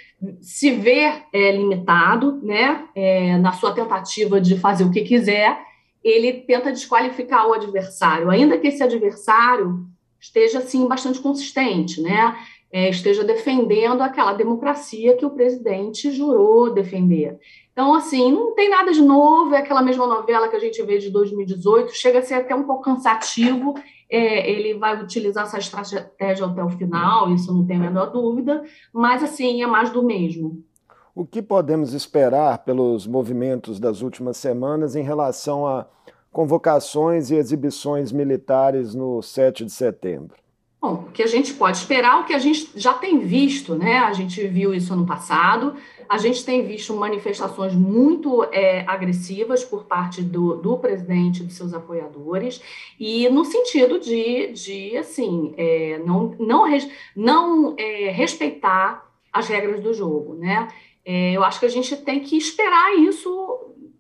se 0.40 0.70
vê 0.70 1.12
é, 1.32 1.52
limitado, 1.52 2.40
né, 2.42 2.88
é, 2.94 3.37
na 3.38 3.52
sua 3.52 3.75
tentativa 3.75 4.40
de 4.40 4.58
fazer 4.58 4.85
o 4.85 4.90
que 4.90 5.02
quiser, 5.02 5.58
ele 6.02 6.32
tenta 6.32 6.73
desqualificar 6.73 7.46
o 7.46 7.52
adversário, 7.52 8.30
ainda 8.30 8.56
que 8.58 8.68
esse 8.68 8.82
adversário 8.82 9.87
esteja 10.20 10.58
assim 10.58 10.87
bastante 10.87 11.20
consistente, 11.20 12.00
né? 12.00 12.37
É, 12.73 12.90
esteja 12.90 13.23
defendendo 13.23 14.02
aquela 14.02 14.32
democracia 14.32 15.16
que 15.16 15.25
o 15.25 15.30
presidente 15.30 16.11
jurou 16.11 16.73
defender. 16.73 17.38
Então, 17.73 17.94
assim, 17.94 18.32
não 18.32 18.54
tem 18.54 18.68
nada 18.68 18.92
de 18.92 19.02
novo, 19.02 19.54
é 19.54 19.58
aquela 19.58 19.82
mesma 19.82 20.06
novela 20.06 20.49
que 20.49 20.56
a 20.56 20.58
gente 20.58 20.82
vê 20.82 20.99
de 20.99 21.11
2018, 21.11 21.92
chega 21.92 22.18
a 22.18 22.23
ser 22.23 22.35
até 22.35 22.54
um 22.54 22.64
pouco 22.64 22.82
cansativo. 22.82 23.75
É, 24.08 24.50
ele 24.50 24.75
vai 24.75 25.02
utilizar 25.02 25.44
essa 25.44 25.58
estratégia 25.58 26.46
até 26.46 26.62
o 26.62 26.70
final, 26.70 27.32
isso 27.32 27.52
não 27.52 27.66
tem 27.66 27.76
a 27.76 27.80
menor 27.80 28.06
dúvida, 28.06 28.62
mas, 28.92 29.22
assim, 29.22 29.62
é 29.62 29.66
mais 29.66 29.90
do 29.90 30.02
mesmo. 30.02 30.62
O 31.14 31.25
que 31.25 31.40
podemos 31.40 31.94
esperar 31.94 32.58
pelos 32.58 33.06
movimentos 33.06 33.80
das 33.80 34.02
últimas 34.02 34.36
semanas 34.36 34.94
em 34.94 35.02
relação 35.02 35.66
a 35.66 35.86
convocações 36.30 37.30
e 37.30 37.36
exibições 37.36 38.12
militares 38.12 38.94
no 38.94 39.22
7 39.22 39.64
de 39.64 39.72
setembro? 39.72 40.36
Bom, 40.78 41.06
o 41.08 41.10
que 41.10 41.22
a 41.22 41.26
gente 41.26 41.54
pode 41.54 41.78
esperar, 41.78 42.20
o 42.20 42.25
que 42.25 42.34
a 42.34 42.38
gente 42.38 42.70
já 42.76 42.92
tem 42.92 43.18
visto, 43.20 43.75
né? 43.75 43.98
A 43.98 44.12
gente 44.12 44.46
viu 44.46 44.75
isso 44.75 44.92
ano 44.92 45.06
passado, 45.06 45.75
a 46.08 46.18
gente 46.18 46.44
tem 46.44 46.64
visto 46.64 46.94
manifestações 46.94 47.75
muito 47.75 48.44
é, 48.52 48.84
agressivas 48.86 49.64
por 49.64 49.84
parte 49.84 50.22
do, 50.22 50.56
do 50.56 50.78
presidente 50.78 51.42
e 51.42 51.46
dos 51.46 51.56
seus 51.56 51.72
apoiadores, 51.75 52.60
e 52.98 53.28
no 53.28 53.44
sentido 53.44 53.98
de, 53.98 54.52
de 54.52 54.96
assim, 54.96 55.54
é, 55.56 56.00
não, 56.04 56.34
não, 56.38 56.64
não 57.14 57.75
é, 57.76 58.10
respeitar 58.10 59.10
as 59.32 59.48
regras 59.48 59.80
do 59.80 59.92
jogo, 59.92 60.34
né? 60.34 60.68
É, 61.04 61.32
eu 61.32 61.44
acho 61.44 61.60
que 61.60 61.66
a 61.66 61.70
gente 61.70 61.96
tem 61.98 62.20
que 62.20 62.36
esperar 62.36 62.96
isso, 62.98 63.30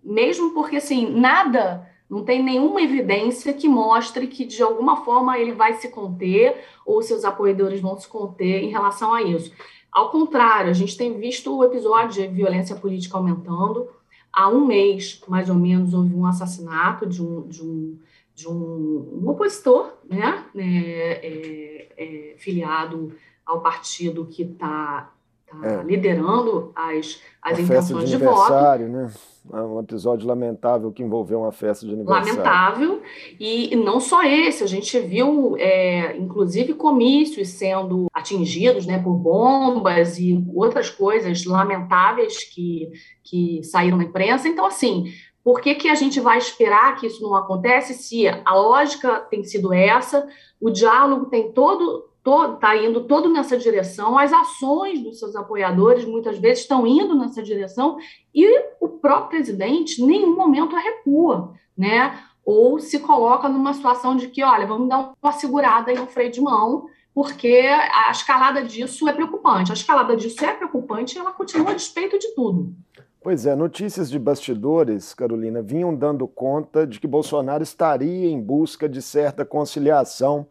mesmo 0.02 0.50
porque, 0.50 0.76
assim, 0.76 1.08
nada 1.08 1.88
não 2.08 2.24
tem 2.24 2.42
nenhuma 2.42 2.80
evidência 2.80 3.52
que 3.52 3.68
mostre 3.68 4.26
que, 4.26 4.44
de 4.44 4.62
alguma 4.62 5.04
forma, 5.04 5.38
ele 5.38 5.52
vai 5.52 5.74
se 5.74 5.88
conter 5.88 6.56
ou 6.84 7.02
seus 7.02 7.24
apoiadores 7.24 7.80
vão 7.80 7.98
se 7.98 8.08
conter 8.08 8.62
em 8.62 8.70
relação 8.70 9.12
a 9.12 9.22
isso. 9.22 9.52
Ao 9.96 10.10
contrário, 10.10 10.68
a 10.68 10.74
gente 10.74 10.94
tem 10.94 11.18
visto 11.18 11.56
o 11.56 11.64
episódio 11.64 12.20
de 12.20 12.28
violência 12.28 12.76
política 12.76 13.16
aumentando. 13.16 13.88
Há 14.30 14.46
um 14.46 14.66
mês, 14.66 15.22
mais 15.26 15.48
ou 15.48 15.54
menos, 15.54 15.94
houve 15.94 16.14
um 16.14 16.26
assassinato 16.26 17.06
de 17.06 17.22
um, 17.22 17.48
de 17.48 17.62
um, 17.62 17.98
de 18.34 18.46
um, 18.46 19.22
um 19.22 19.26
opositor, 19.26 19.94
né, 20.04 20.44
é, 20.54 20.66
é, 20.66 21.88
é, 21.96 22.34
filiado 22.36 23.16
ao 23.46 23.62
partido 23.62 24.26
que 24.26 24.42
está 24.42 25.10
tá 25.46 25.66
é. 25.66 25.82
liderando 25.82 26.72
as, 26.74 27.20
as 27.40 27.58
intenções 27.58 28.10
de, 28.10 28.16
de 28.16 28.24
voto. 28.24 28.52
Né? 28.52 29.10
É 29.52 29.60
um 29.60 29.80
episódio 29.80 30.26
lamentável 30.26 30.90
que 30.90 31.02
envolveu 31.02 31.40
uma 31.40 31.52
festa 31.52 31.86
de 31.86 31.92
aniversário. 31.92 32.28
Lamentável, 32.28 33.02
e 33.38 33.76
não 33.76 34.00
só 34.00 34.24
esse, 34.24 34.64
a 34.64 34.66
gente 34.66 34.98
viu, 34.98 35.56
é, 35.56 36.16
inclusive, 36.16 36.74
comícios 36.74 37.48
sendo 37.50 38.06
atingidos 38.12 38.86
né, 38.86 38.98
por 38.98 39.14
bombas 39.14 40.18
e 40.18 40.44
outras 40.52 40.90
coisas 40.90 41.44
lamentáveis 41.44 42.42
que, 42.42 42.90
que 43.22 43.62
saíram 43.62 43.98
na 43.98 44.04
imprensa. 44.04 44.48
Então, 44.48 44.66
assim, 44.66 45.12
por 45.44 45.60
que, 45.60 45.76
que 45.76 45.88
a 45.88 45.94
gente 45.94 46.18
vai 46.18 46.38
esperar 46.38 46.96
que 46.96 47.06
isso 47.06 47.22
não 47.22 47.36
acontece 47.36 47.94
se 47.94 48.26
a 48.26 48.54
lógica 48.54 49.20
tem 49.30 49.44
sido 49.44 49.72
essa, 49.72 50.26
o 50.60 50.70
diálogo 50.70 51.26
tem 51.26 51.52
todo 51.52 52.08
está 52.54 52.76
indo 52.76 53.04
todo 53.04 53.28
nessa 53.28 53.56
direção, 53.56 54.18
as 54.18 54.32
ações 54.32 55.02
dos 55.02 55.18
seus 55.18 55.36
apoiadores 55.36 56.04
muitas 56.04 56.38
vezes 56.38 56.60
estão 56.62 56.86
indo 56.86 57.14
nessa 57.14 57.42
direção, 57.42 57.96
e 58.34 58.46
o 58.80 58.88
próprio 58.88 59.38
presidente 59.38 60.02
em 60.02 60.06
nenhum 60.06 60.34
momento 60.34 60.74
recua, 60.74 61.52
né? 61.76 62.18
Ou 62.44 62.78
se 62.78 63.00
coloca 63.00 63.48
numa 63.48 63.72
situação 63.72 64.16
de 64.16 64.28
que, 64.28 64.42
olha, 64.42 64.66
vamos 64.66 64.88
dar 64.88 65.12
uma 65.20 65.32
segurada 65.32 65.90
aí 65.90 65.98
no 65.98 66.06
freio 66.06 66.30
de 66.30 66.40
mão, 66.40 66.86
porque 67.14 67.66
a 67.68 68.10
escalada 68.10 68.62
disso 68.62 69.08
é 69.08 69.12
preocupante. 69.12 69.72
A 69.72 69.74
escalada 69.74 70.14
disso 70.16 70.44
é 70.44 70.52
preocupante 70.52 71.16
e 71.16 71.18
ela 71.18 71.32
continua 71.32 71.70
a 71.70 71.74
despeito 71.74 72.18
de 72.18 72.34
tudo. 72.34 72.74
Pois 73.22 73.46
é, 73.46 73.56
notícias 73.56 74.08
de 74.08 74.18
bastidores, 74.18 75.12
Carolina, 75.12 75.60
vinham 75.60 75.92
dando 75.92 76.28
conta 76.28 76.86
de 76.86 77.00
que 77.00 77.08
Bolsonaro 77.08 77.62
estaria 77.62 78.30
em 78.30 78.40
busca 78.40 78.88
de 78.88 79.02
certa 79.02 79.44
conciliação 79.44 80.46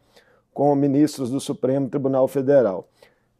com 0.55 0.74
ministros 0.74 1.29
do 1.29 1.39
Supremo 1.41 1.89
Tribunal 1.89 2.29
Federal. 2.29 2.88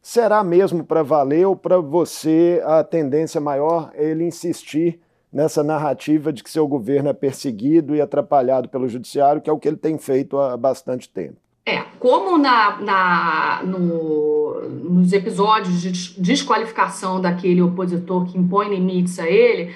Será 0.02 0.44
mesmo 0.44 0.84
para 0.84 1.02
valer 1.02 1.46
ou 1.46 1.56
para 1.56 1.78
você 1.78 2.62
a 2.64 2.84
tendência 2.84 3.40
maior 3.40 3.90
é 3.94 4.10
ele 4.10 4.22
insistir 4.22 5.00
nessa 5.32 5.64
narrativa 5.64 6.30
de 6.30 6.44
que 6.44 6.50
seu 6.50 6.68
governo 6.68 7.08
é 7.08 7.14
perseguido 7.14 7.96
e 7.96 8.02
atrapalhado 8.02 8.68
pelo 8.68 8.86
judiciário, 8.86 9.40
que 9.40 9.48
é 9.48 9.52
o 9.52 9.58
que 9.58 9.66
ele 9.66 9.78
tem 9.78 9.98
feito 9.98 10.38
há 10.38 10.56
bastante 10.58 11.08
tempo? 11.08 11.38
É, 11.64 11.82
como 11.98 12.38
na, 12.38 12.80
na 12.80 13.62
no, 13.64 14.60
nos 14.68 15.12
episódios 15.12 15.80
de 15.80 16.20
desqualificação 16.20 17.20
daquele 17.20 17.62
opositor 17.62 18.26
que 18.26 18.38
impõe 18.38 18.68
limites 18.68 19.18
a 19.18 19.26
ele, 19.26 19.74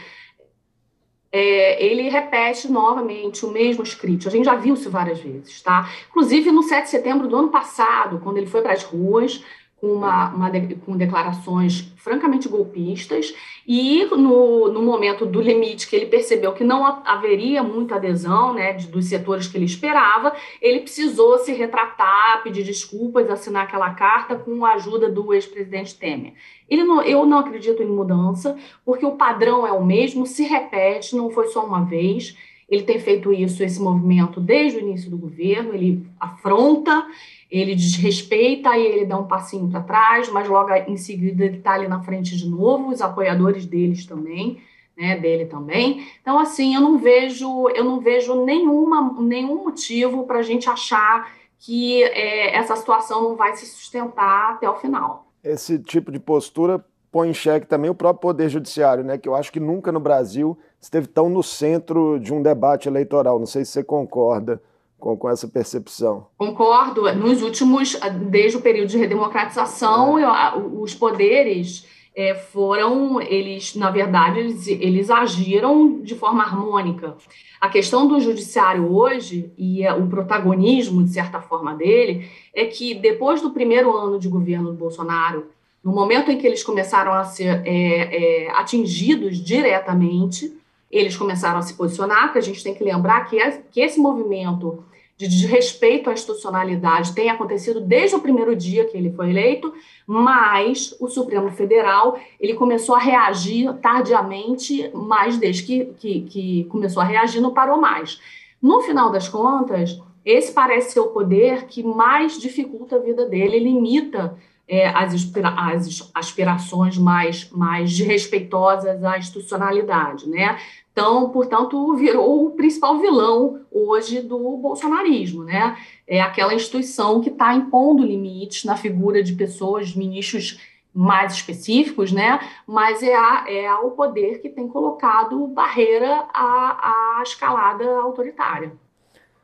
é, 1.33 1.85
ele 1.85 2.09
repete 2.09 2.71
novamente 2.71 3.47
o 3.47 3.51
mesmo 3.51 3.83
script. 3.85 4.27
A 4.27 4.31
gente 4.31 4.45
já 4.45 4.57
viu 4.57 4.75
isso 4.75 4.91
várias 4.91 5.21
vezes, 5.21 5.63
tá? 5.63 5.89
Inclusive 6.09 6.51
no 6.51 6.63
7 6.63 6.85
de 6.85 6.91
setembro 6.91 7.29
do 7.29 7.37
ano 7.37 7.49
passado, 7.49 8.21
quando 8.21 8.39
ele 8.39 8.47
foi 8.47 8.63
para 8.63 8.73
as 8.73 8.83
ruas 8.83 9.45
com, 9.81 9.87
uma, 9.89 10.29
uma 10.29 10.51
de, 10.51 10.75
com 10.75 10.97
declarações 10.97 11.91
francamente 11.97 12.49
golpistas, 12.49 13.35
e 13.67 14.05
no, 14.05 14.71
no 14.71 14.83
momento 14.83 15.25
do 15.25 15.41
limite 15.41 15.89
que 15.89 15.97
ele 15.97 16.07
percebeu 16.07 16.53
que 16.53 16.65
não 16.65 16.85
haveria 17.05 17.63
muita 17.63 17.95
adesão 17.95 18.53
né, 18.53 18.73
de, 18.75 18.89
dos 18.89 19.07
setores 19.07 19.47
que 19.47 19.57
ele 19.57 19.65
esperava, 19.65 20.35
ele 20.61 20.81
precisou 20.81 21.39
se 21.39 21.53
retratar, 21.53 22.43
pedir 22.43 22.63
desculpas, 22.63 23.31
assinar 23.31 23.65
aquela 23.65 23.95
carta 23.95 24.35
com 24.35 24.65
a 24.65 24.75
ajuda 24.75 25.11
do 25.11 25.33
ex-presidente 25.33 25.97
Temer. 25.97 26.35
Ele 26.69 26.85
não, 26.85 27.03
eu 27.03 27.25
não 27.25 27.39
acredito 27.39 27.83
em 27.83 27.87
mudança, 27.87 28.57
porque 28.85 29.05
o 29.07 29.17
padrão 29.17 29.67
é 29.67 29.73
o 29.73 29.85
mesmo, 29.85 30.27
se 30.27 30.45
repete, 30.45 31.17
não 31.17 31.31
foi 31.31 31.49
só 31.49 31.65
uma 31.65 31.85
vez. 31.85 32.37
Ele 32.69 32.85
tem 32.85 33.01
feito 33.01 33.33
isso, 33.33 33.65
esse 33.65 33.83
movimento, 33.83 34.41
desde 34.41 34.79
o 34.79 34.81
início 34.81 35.11
do 35.11 35.19
governo, 35.19 35.75
ele 35.75 36.07
afronta, 36.21 37.05
ele 37.51 37.75
desrespeita 37.75 38.77
e 38.77 38.87
ele 38.87 39.07
dá 39.07 39.19
um 39.19 39.27
passinho 39.27 39.69
para 39.69 39.81
trás, 39.81 40.31
mas 40.31 40.49
logo 40.49 40.73
em 40.73 40.97
seguida 40.97 41.45
ele 41.45 41.59
está 41.59 41.73
ali 41.73 41.89
na 41.89 42.03
frente 42.03 42.37
de 42.37 42.49
novo, 42.49 42.91
os 42.91 43.03
apoiadores 43.03 43.67
deles 43.67 44.07
também, 44.07 44.63
né, 44.97 45.19
dele 45.19 45.47
também. 45.47 46.07
Então, 46.23 46.39
assim, 46.39 46.75
eu 46.75 46.81
não 46.81 46.99
vejo, 46.99 47.69
eu 47.71 47.83
não 47.83 48.01
vejo 48.01 48.45
nenhuma, 48.45 49.13
nenhum 49.21 49.65
motivo 49.65 50.25
para 50.25 50.39
a 50.39 50.43
gente 50.43 50.69
achar 50.69 51.33
que 51.59 52.03
é, 52.05 52.57
essa 52.57 52.77
situação 52.77 53.23
não 53.23 53.37
vai 53.37 53.57
se 53.57 53.67
sustentar 53.67 54.53
até 54.53 54.71
o 54.71 54.77
final. 54.77 55.27
Esse 55.43 55.79
tipo 55.79 56.13
de 56.13 56.21
postura 56.21 56.85
põe 57.11 57.31
em 57.31 57.35
xeque 57.35 57.67
também 57.67 57.91
o 57.91 57.95
próprio 57.95 58.21
Poder 58.21 58.49
Judiciário, 58.49 59.03
né, 59.03 59.19
que 59.19 59.29
eu 59.29 59.35
acho 59.35 59.51
que 59.51 59.59
nunca 59.59 59.91
no 59.91 59.99
Brasil 59.99 60.57
esteve 60.81 61.09
tão 61.09 61.29
no 61.29 61.43
centro 61.43 62.19
de 62.21 62.33
um 62.33 62.41
debate 62.41 62.89
eleitoral. 62.89 63.39
Não 63.39 63.47
sei 63.47 63.65
se 63.65 63.73
você 63.73 63.83
concorda 63.83 64.63
com, 65.01 65.17
com 65.17 65.29
essa 65.29 65.49
percepção. 65.49 66.27
Concordo. 66.39 67.13
Nos 67.15 67.43
últimos, 67.43 67.99
desde 68.29 68.59
o 68.59 68.61
período 68.61 68.89
de 68.89 68.99
redemocratização, 68.99 70.19
é. 70.19 70.57
os 70.57 70.95
poderes 70.95 71.89
é, 72.15 72.35
foram, 72.35 73.21
eles, 73.21 73.75
na 73.75 73.91
verdade, 73.91 74.41
eles, 74.41 74.69
eles 74.69 75.11
agiram 75.11 76.01
de 76.01 76.15
forma 76.15 76.45
harmônica. 76.45 77.17
A 77.61 77.69
questão 77.69 78.07
do 78.07 78.21
judiciário 78.21 78.93
hoje, 78.93 79.53
e 79.57 79.83
é, 79.83 79.93
o 79.93 80.07
protagonismo, 80.07 81.03
de 81.03 81.11
certa 81.11 81.41
forma, 81.41 81.75
dele, 81.75 82.29
é 82.55 82.67
que 82.67 82.95
depois 82.95 83.41
do 83.41 83.51
primeiro 83.51 83.97
ano 83.97 84.19
de 84.19 84.29
governo 84.29 84.71
do 84.71 84.77
Bolsonaro, 84.77 85.47
no 85.83 85.93
momento 85.93 86.31
em 86.31 86.37
que 86.37 86.47
eles 86.47 86.63
começaram 86.63 87.13
a 87.13 87.25
ser 87.25 87.63
é, 87.65 88.45
é, 88.45 88.51
atingidos 88.51 89.43
diretamente, 89.43 90.53
eles 90.91 91.17
começaram 91.17 91.59
a 91.59 91.63
se 91.63 91.75
posicionar, 91.75 92.25
porque 92.25 92.39
a 92.39 92.43
gente 92.43 92.63
tem 92.63 92.75
que 92.75 92.85
lembrar 92.85 93.25
que, 93.31 93.39
que 93.71 93.81
esse 93.81 93.99
movimento 93.99 94.85
de 95.21 95.29
desrespeito 95.29 96.09
à 96.09 96.15
institucionalidade 96.15 97.15
tem 97.15 97.29
acontecido 97.29 97.79
desde 97.79 98.17
o 98.17 98.21
primeiro 98.21 98.57
dia 98.57 98.87
que 98.87 98.97
ele 98.97 99.13
foi 99.13 99.29
eleito, 99.29 99.71
mas 100.07 100.97
o 100.99 101.09
Supremo 101.09 101.51
Federal 101.51 102.19
ele 102.41 102.55
começou 102.55 102.95
a 102.95 102.99
reagir 102.99 103.71
tardiamente, 103.83 104.91
mas 104.95 105.37
desde 105.37 105.63
que, 105.63 105.85
que, 105.99 106.21
que 106.23 106.65
começou 106.71 107.03
a 107.03 107.05
reagir 107.05 107.43
não 107.43 107.53
parou 107.53 107.79
mais. 107.79 108.19
No 108.63 108.81
final 108.81 109.11
das 109.11 109.29
contas, 109.29 110.01
esse 110.25 110.53
parece 110.53 110.93
ser 110.93 111.01
o 111.01 111.09
poder 111.09 111.67
que 111.67 111.83
mais 111.83 112.41
dificulta 112.41 112.97
a 112.97 113.01
vida 113.01 113.27
dele, 113.27 113.59
limita 113.59 114.39
é, 114.71 114.87
as, 114.87 115.13
as 115.35 116.11
aspirações 116.15 116.97
mais, 116.97 117.51
mais 117.51 117.91
desrespeitosas 117.93 119.03
à 119.03 119.19
institucionalidade, 119.19 120.29
né? 120.29 120.57
Então, 120.93 121.29
portanto, 121.31 121.97
virou 121.97 122.47
o 122.47 122.51
principal 122.53 123.01
vilão 123.01 123.63
hoje 123.73 124.21
do 124.21 124.57
bolsonarismo, 124.59 125.43
né? 125.43 125.77
É 126.07 126.21
aquela 126.21 126.55
instituição 126.55 127.21
que 127.21 127.31
está 127.31 127.53
impondo 127.53 128.05
limites 128.05 128.65
na 128.65 128.77
figura 128.77 129.25
de 129.25 129.33
pessoas, 129.33 129.97
ministros 129.97 130.61
mais 130.95 131.33
específicos, 131.33 132.13
né? 132.13 132.39
Mas 132.65 133.03
é, 133.03 133.17
a, 133.17 133.45
é 133.49 133.75
o 133.75 133.91
poder 133.91 134.41
que 134.41 134.49
tem 134.49 134.69
colocado 134.69 135.49
barreira 135.49 136.29
à, 136.33 137.19
à 137.19 137.23
escalada 137.25 137.85
autoritária. 137.99 138.73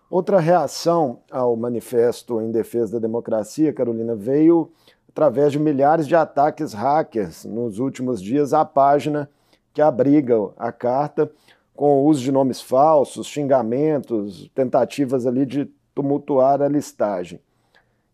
Outra 0.09 0.39
reação 0.39 1.19
ao 1.33 1.57
manifesto 1.57 2.41
em 2.41 2.53
defesa 2.53 2.93
da 2.93 3.01
democracia, 3.01 3.73
Carolina, 3.73 4.15
veio 4.15 4.71
através 5.17 5.51
de 5.51 5.59
milhares 5.59 6.07
de 6.07 6.15
ataques 6.15 6.75
hackers 6.75 7.47
nos 7.47 7.79
últimos 7.79 8.21
dias 8.21 8.53
à 8.53 8.67
página 8.67 9.31
que 9.73 9.81
abriga 9.81 10.35
a 10.59 10.71
carta, 10.71 11.33
com 11.75 12.03
o 12.03 12.05
uso 12.05 12.23
de 12.23 12.31
nomes 12.31 12.61
falsos, 12.61 13.27
xingamentos, 13.27 14.51
tentativas 14.55 15.27
ali 15.27 15.47
de 15.47 15.71
tumultuar 15.95 16.61
a 16.61 16.69
listagem. 16.69 17.41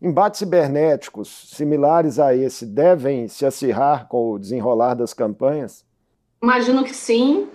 Embates 0.01 0.39
cibernéticos 0.39 1.49
similares 1.53 2.19
a 2.19 2.33
esse 2.33 2.65
devem 2.65 3.27
se 3.27 3.45
acirrar 3.45 4.07
com 4.07 4.31
o 4.31 4.39
desenrolar 4.39 4.93
das 4.93 5.13
campanhas? 5.13 5.83
Imagino 6.41 6.85
que 6.85 6.93
sim. 6.95 7.49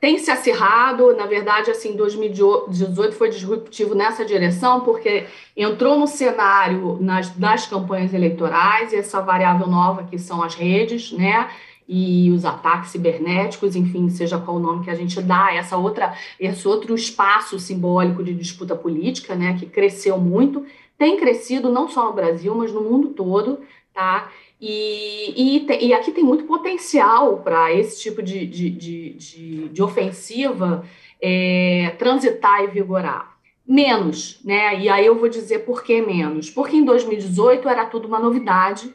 Tem 0.00 0.18
se 0.18 0.30
acirrado, 0.30 1.14
na 1.16 1.26
verdade, 1.26 1.70
assim, 1.70 1.96
2018 1.96 3.16
foi 3.16 3.30
disruptivo 3.30 3.94
nessa 3.94 4.24
direção, 4.24 4.80
porque 4.80 5.26
entrou 5.56 5.98
no 5.98 6.06
cenário 6.06 6.98
nas, 7.00 7.36
nas 7.36 7.66
campanhas 7.66 8.14
eleitorais 8.14 8.92
essa 8.92 9.20
variável 9.20 9.66
nova 9.66 10.04
que 10.04 10.18
são 10.18 10.42
as 10.42 10.54
redes, 10.54 11.12
né? 11.12 11.48
e 11.88 12.30
os 12.30 12.44
ataques 12.44 12.90
cibernéticos, 12.90 13.74
enfim, 13.74 14.10
seja 14.10 14.38
qual 14.38 14.58
o 14.58 14.60
nome 14.60 14.84
que 14.84 14.90
a 14.90 14.94
gente 14.94 15.22
dá, 15.22 15.54
essa 15.54 15.78
outra, 15.78 16.14
esse 16.38 16.68
outro 16.68 16.94
espaço 16.94 17.58
simbólico 17.58 18.22
de 18.22 18.34
disputa 18.34 18.76
política, 18.76 19.34
né, 19.34 19.56
que 19.58 19.64
cresceu 19.64 20.18
muito, 20.18 20.66
tem 20.98 21.16
crescido 21.16 21.70
não 21.70 21.88
só 21.88 22.04
no 22.04 22.12
Brasil, 22.12 22.54
mas 22.54 22.72
no 22.72 22.82
mundo 22.82 23.08
todo, 23.08 23.60
tá? 23.94 24.30
E, 24.60 25.34
e, 25.36 25.86
e 25.86 25.94
aqui 25.94 26.10
tem 26.10 26.24
muito 26.24 26.44
potencial 26.44 27.38
para 27.38 27.72
esse 27.72 28.00
tipo 28.02 28.22
de, 28.22 28.44
de, 28.46 28.70
de, 28.70 29.68
de, 29.68 29.82
ofensiva 29.82 30.84
é, 31.20 31.94
transitar 31.98 32.64
e 32.64 32.66
vigorar. 32.66 33.36
Menos, 33.66 34.40
né? 34.44 34.80
E 34.80 34.88
aí 34.88 35.06
eu 35.06 35.16
vou 35.18 35.28
dizer 35.28 35.60
por 35.60 35.84
que 35.84 36.00
menos. 36.00 36.50
Porque 36.50 36.76
em 36.76 36.84
2018 36.84 37.68
era 37.68 37.84
tudo 37.86 38.08
uma 38.08 38.18
novidade, 38.18 38.92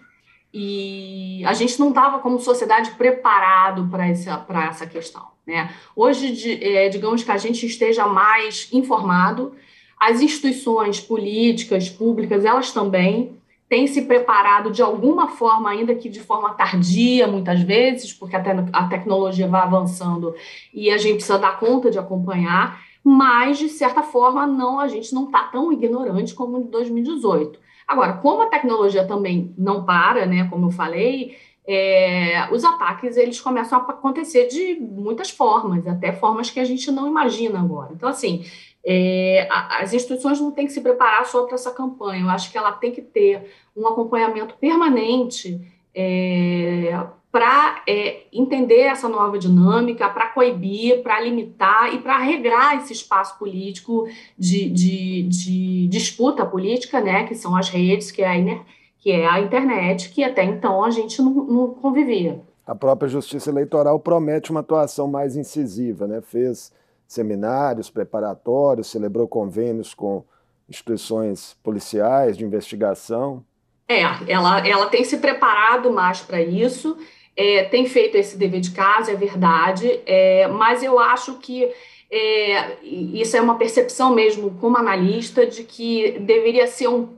e 0.54 1.44
a 1.46 1.54
gente 1.54 1.80
não 1.80 1.90
estava 1.90 2.20
como 2.20 2.40
sociedade 2.40 2.92
preparado 2.92 3.88
para 3.90 4.08
essa, 4.08 4.46
essa 4.70 4.86
questão. 4.86 5.28
Né? 5.48 5.74
Hoje, 5.96 6.64
é, 6.64 6.90
digamos 6.90 7.24
que 7.24 7.32
a 7.32 7.38
gente 7.38 7.66
esteja 7.66 8.06
mais 8.06 8.70
informado, 8.72 9.56
as 10.00 10.22
instituições 10.22 11.00
políticas, 11.00 11.90
públicas, 11.90 12.46
elas 12.46 12.72
também 12.72 13.36
têm 13.74 13.88
se 13.88 14.04
preparado 14.04 14.70
de 14.70 14.84
alguma 14.84 15.30
forma, 15.30 15.72
ainda 15.72 15.96
que 15.96 16.08
de 16.08 16.20
forma 16.20 16.54
tardia, 16.54 17.28
muitas 17.28 17.60
vezes, 17.62 18.14
porque 18.14 18.36
a, 18.36 18.40
te 18.40 18.50
a 18.72 18.88
tecnologia 18.88 19.48
vai 19.48 19.64
avançando 19.64 20.36
e 20.72 20.92
a 20.92 20.98
gente 21.00 21.16
precisa 21.16 21.40
dar 21.40 21.60
conta 21.60 21.90
de 21.90 21.98
acompanhar, 21.98 22.80
mas, 23.04 23.58
de 23.58 23.68
certa 23.70 24.04
forma, 24.04 24.46
não 24.46 24.80
a 24.80 24.88
gente 24.88 25.12
não 25.12 25.26
está 25.26 25.46
tão 25.46 25.74
ignorante 25.74 26.36
como 26.36 26.60
em 26.60 26.70
2018. 26.70 27.60
Agora, 27.88 28.14
como 28.14 28.44
a 28.44 28.46
tecnologia 28.46 29.08
também 29.08 29.56
não 29.58 29.84
para, 29.84 30.28
né, 30.28 30.48
como 30.52 30.68
eu 30.68 30.72
falei, 30.72 31.36
é, 31.66 32.48
os 32.52 32.64
ataques 32.64 33.18
eles 33.18 33.42
começam 33.42 33.80
a 33.80 33.82
acontecer 33.82 34.50
de 34.50 34.76
muitas 34.80 35.32
formas, 35.32 35.88
até 35.88 36.12
formas 36.12 36.52
que 36.52 36.60
a 36.60 36.66
gente 36.66 36.92
não 36.92 37.08
imagina 37.08 37.60
agora. 37.60 37.92
Então, 37.92 38.08
assim, 38.08 38.46
é, 38.86 39.48
as 39.50 39.94
instituições 39.94 40.40
não 40.40 40.52
têm 40.52 40.66
que 40.66 40.74
se 40.74 40.82
preparar 40.82 41.26
só 41.26 41.46
para 41.46 41.56
essa 41.56 41.72
campanha. 41.72 42.24
Eu 42.24 42.30
acho 42.30 42.52
que 42.52 42.58
ela 42.58 42.72
tem 42.74 42.92
que 42.92 43.02
ter 43.02 43.50
um 43.76 43.88
acompanhamento 43.88 44.56
permanente 44.56 45.62
é, 45.96 47.00
para 47.32 47.82
é, 47.88 48.24
entender 48.32 48.82
essa 48.82 49.10
nova 49.10 49.40
dinâmica, 49.40 50.08
para 50.10 50.30
coibir, 50.30 51.02
para 51.02 51.20
limitar 51.20 51.94
e 51.94 52.00
para 52.00 52.18
regrar 52.18 52.78
esse 52.78 52.94
espaço 52.94 53.40
político 53.40 54.08
de, 54.38 54.70
de, 54.70 55.24
de, 55.24 55.88
disputa 55.88 56.46
política, 56.46 57.02
né, 57.02 57.26
que 57.26 57.34
são 57.34 57.56
as 57.56 57.70
redes, 57.70 58.12
que 58.12 58.22
é, 58.22 58.28
a, 58.28 58.60
que 59.00 59.12
é 59.12 59.28
a 59.28 59.40
internet, 59.40 60.10
que 60.10 60.24
até 60.24 60.44
então 60.44 60.84
a 60.84 60.92
gente 60.92 61.22
não, 61.22 61.32
não 61.32 61.68
convivia. 61.70 62.42
A 62.68 62.76
própria 62.76 63.10
Justiça 63.10 63.50
Eleitoral 63.50 64.00
promete 64.00 64.52
uma 64.52 64.60
atuação 64.60 65.08
mais 65.08 65.36
incisiva, 65.36 66.08
né? 66.08 66.22
fez 66.22 66.72
seminários 67.14 67.90
preparatórios, 67.90 68.88
celebrou 68.88 69.28
convênios 69.28 69.94
com 69.94 70.24
instituições 70.70 71.56
policiais 71.64 72.38
de 72.38 72.44
investigação. 72.44 73.44
É, 73.88 74.02
ela, 74.28 74.66
ela 74.68 74.86
tem 74.88 75.04
se 75.04 75.18
preparado 75.18 75.92
mais 75.92 76.22
para 76.22 76.42
isso 76.42 76.98
é, 77.36 77.64
tem 77.66 77.86
feito 77.86 78.16
esse 78.16 78.38
dever 78.38 78.62
de 78.62 78.72
casa, 78.72 79.12
é 79.12 79.16
verdade, 79.16 80.00
é, 80.06 80.48
mas 80.48 80.84
eu 80.84 81.00
acho 81.00 81.36
que 81.40 81.70
é, 82.12 82.78
isso 82.84 83.36
é 83.36 83.42
uma 83.42 83.58
percepção 83.58 84.14
mesmo 84.14 84.52
como 84.62 84.78
analista 84.78 85.46
de 85.46 85.64
que 85.64 86.20
deveria 86.20 86.68
ser 86.68 86.88
um 86.88 87.10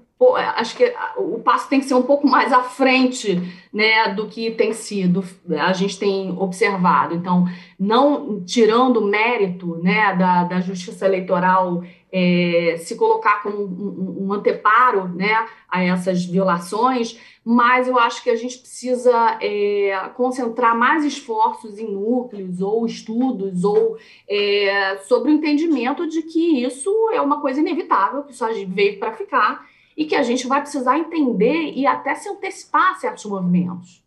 acho 0.56 0.78
que 0.78 0.93
o 1.17 1.39
passo 1.39 1.67
tem 1.67 1.80
que 1.80 1.86
ser 1.86 1.93
um 1.93 2.04
pouco 2.04 2.28
mais 2.28 2.54
à 2.54 2.63
frente 2.63 3.41
né, 3.71 4.13
do 4.13 4.28
que 4.28 4.51
tem 4.51 4.71
sido, 4.71 5.23
a 5.49 5.73
gente 5.73 5.99
tem 5.99 6.34
observado. 6.38 7.15
Então, 7.15 7.45
não 7.78 8.41
tirando 8.45 8.97
o 8.97 9.06
mérito 9.06 9.78
né, 9.84 10.15
da, 10.15 10.45
da 10.45 10.62
justiça 10.62 11.06
eleitoral 11.06 11.84
é, 12.17 12.78
se 12.78 12.95
colocar 12.95 13.43
como 13.43 13.58
um, 13.58 14.25
um, 14.25 14.34
anteparo 14.34 15.10
né, 15.10 15.45
a 15.67 15.84
essas 15.84 16.23
violações, 16.23 17.19
mas 17.43 17.89
eu 17.89 17.99
acho 17.99 18.23
que 18.23 18.30
a 18.30 18.38
gente 18.38 18.58
precisa 18.58 19.38
é, 19.41 20.10
concentrar 20.15 20.78
mais 20.78 21.04
esforços 21.04 21.78
em 21.78 21.91
núcleos 21.91 22.62
ou 22.62 22.86
estudos 22.86 23.65
ou 23.65 23.97
é, 24.30 24.95
sobre 24.99 25.30
o 25.30 25.34
entendimento 25.36 26.08
de 26.08 26.21
que 26.21 26.63
isso 26.63 26.89
é 27.12 27.19
uma 27.19 27.41
coisa 27.41 27.60
inevitável, 27.60 28.23
que 28.23 28.32
isso 28.32 28.45
veio 28.69 28.97
para 28.97 29.12
ficar 29.12 29.67
e 29.95 30.05
que 30.05 30.15
a 30.15 30.23
gente 30.23 30.47
vai 30.47 30.62
precisar 30.62 30.99
entender 30.99 31.71
e 31.73 31.86
até 31.86 32.15
se 32.15 32.27
antecipar 32.29 32.91
a 32.91 32.95
certos 32.95 33.25
movimentos. 33.25 34.03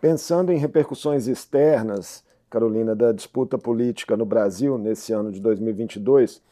Pensando 0.00 0.52
em 0.52 0.56
repercussões 0.56 1.28
externas, 1.28 2.24
Carolina, 2.50 2.94
da 2.94 3.12
disputa 3.12 3.56
política 3.56 4.16
no 4.16 4.26
Brasil 4.26 4.76
nesse 4.76 5.12
ano 5.12 5.30
de 5.30 5.40
2022, 5.40 6.42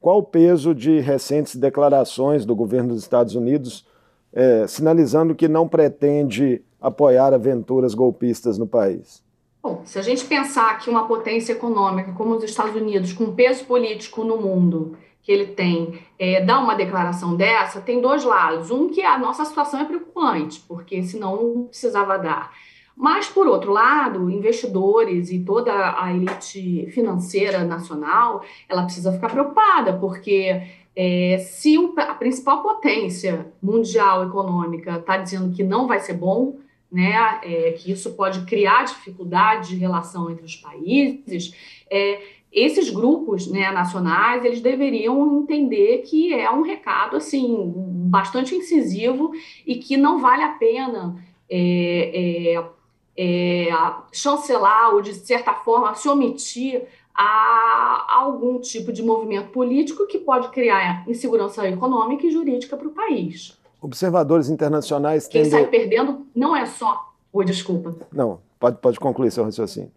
qual 0.00 0.18
o 0.18 0.22
peso 0.22 0.74
de 0.74 1.00
recentes 1.00 1.56
declarações 1.56 2.46
do 2.46 2.54
governo 2.54 2.90
dos 2.90 3.02
Estados 3.02 3.34
Unidos 3.34 3.86
é, 4.32 4.66
sinalizando 4.66 5.34
que 5.34 5.48
não 5.48 5.68
pretende 5.68 6.62
apoiar 6.80 7.34
aventuras 7.34 7.94
golpistas 7.94 8.56
no 8.56 8.66
país? 8.66 9.22
Bom, 9.62 9.82
se 9.84 9.98
a 9.98 10.02
gente 10.02 10.24
pensar 10.24 10.78
que 10.78 10.88
uma 10.88 11.06
potência 11.06 11.52
econômica 11.52 12.12
como 12.12 12.34
os 12.34 12.44
Estados 12.44 12.74
Unidos, 12.74 13.12
com 13.12 13.34
peso 13.34 13.64
político 13.64 14.24
no 14.24 14.38
mundo, 14.38 14.96
que 15.30 15.34
ele 15.34 15.46
tem 15.46 16.00
é, 16.18 16.44
dá 16.44 16.58
uma 16.58 16.74
declaração 16.74 17.36
dessa, 17.36 17.80
tem 17.80 18.00
dois 18.00 18.24
lados. 18.24 18.68
Um 18.68 18.88
que 18.88 19.00
a 19.00 19.16
nossa 19.16 19.44
situação 19.44 19.80
é 19.80 19.84
preocupante, 19.84 20.60
porque 20.66 21.04
senão 21.04 21.54
não 21.54 21.64
precisava 21.66 22.18
dar. 22.18 22.52
Mas, 22.96 23.28
por 23.28 23.46
outro 23.46 23.70
lado, 23.72 24.28
investidores 24.28 25.30
e 25.30 25.38
toda 25.38 25.72
a 25.72 26.12
elite 26.12 26.88
financeira 26.90 27.64
nacional, 27.64 28.42
ela 28.68 28.82
precisa 28.82 29.12
ficar 29.12 29.30
preocupada, 29.30 29.92
porque 29.92 30.62
é, 30.96 31.38
se 31.38 31.78
o, 31.78 31.94
a 31.96 32.14
principal 32.14 32.60
potência 32.60 33.46
mundial 33.62 34.26
econômica 34.26 34.96
está 34.96 35.16
dizendo 35.16 35.54
que 35.54 35.62
não 35.62 35.86
vai 35.86 36.00
ser 36.00 36.14
bom, 36.14 36.58
né, 36.90 37.38
é, 37.44 37.70
que 37.78 37.92
isso 37.92 38.14
pode 38.14 38.44
criar 38.46 38.82
dificuldade 38.82 39.68
de 39.68 39.76
relação 39.76 40.28
entre 40.28 40.44
os 40.44 40.56
países, 40.56 41.54
é, 41.88 42.20
esses 42.52 42.90
grupos 42.90 43.46
né, 43.46 43.70
nacionais 43.70 44.44
eles 44.44 44.60
deveriam 44.60 45.40
entender 45.40 45.98
que 45.98 46.34
é 46.34 46.50
um 46.50 46.62
recado 46.62 47.16
assim 47.16 47.72
bastante 47.76 48.54
incisivo 48.54 49.30
e 49.66 49.76
que 49.76 49.96
não 49.96 50.18
vale 50.18 50.42
a 50.42 50.50
pena 50.50 51.16
é, 51.48 52.56
é, 52.56 52.64
é, 53.16 53.68
chancelar 54.12 54.94
ou 54.94 55.00
de 55.00 55.14
certa 55.14 55.52
forma 55.54 55.94
se 55.94 56.08
omitir 56.08 56.82
a 57.14 58.06
algum 58.08 58.58
tipo 58.58 58.92
de 58.92 59.02
movimento 59.02 59.50
político 59.50 60.06
que 60.06 60.18
pode 60.18 60.48
criar 60.48 61.08
insegurança 61.08 61.68
econômica 61.68 62.26
e 62.26 62.30
jurídica 62.30 62.76
para 62.76 62.88
o 62.88 62.92
país. 62.92 63.58
Observadores 63.80 64.48
internacionais 64.48 65.26
Quem 65.26 65.44
sai 65.44 65.66
perdendo 65.66 66.26
não 66.34 66.56
é 66.56 66.66
só. 66.66 67.12
Oi, 67.32 67.44
desculpa. 67.44 67.94
Não, 68.12 68.40
pode, 68.58 68.78
pode 68.78 68.98
concluir 68.98 69.30
seu 69.30 69.44
raciocínio. 69.44 69.90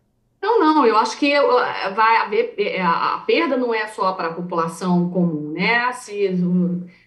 Não, 0.44 0.60
não, 0.60 0.86
eu 0.86 0.98
acho 0.98 1.18
que 1.18 1.34
uh, 1.40 1.96
vai 1.96 2.18
haver. 2.18 2.54
Eh, 2.58 2.82
a 2.82 3.24
perda 3.26 3.56
não 3.56 3.74
é 3.74 3.88
só 3.88 4.12
para 4.12 4.28
a 4.28 4.34
população 4.34 5.10
comum, 5.10 5.54
né? 5.54 5.90
Se, 5.94 6.38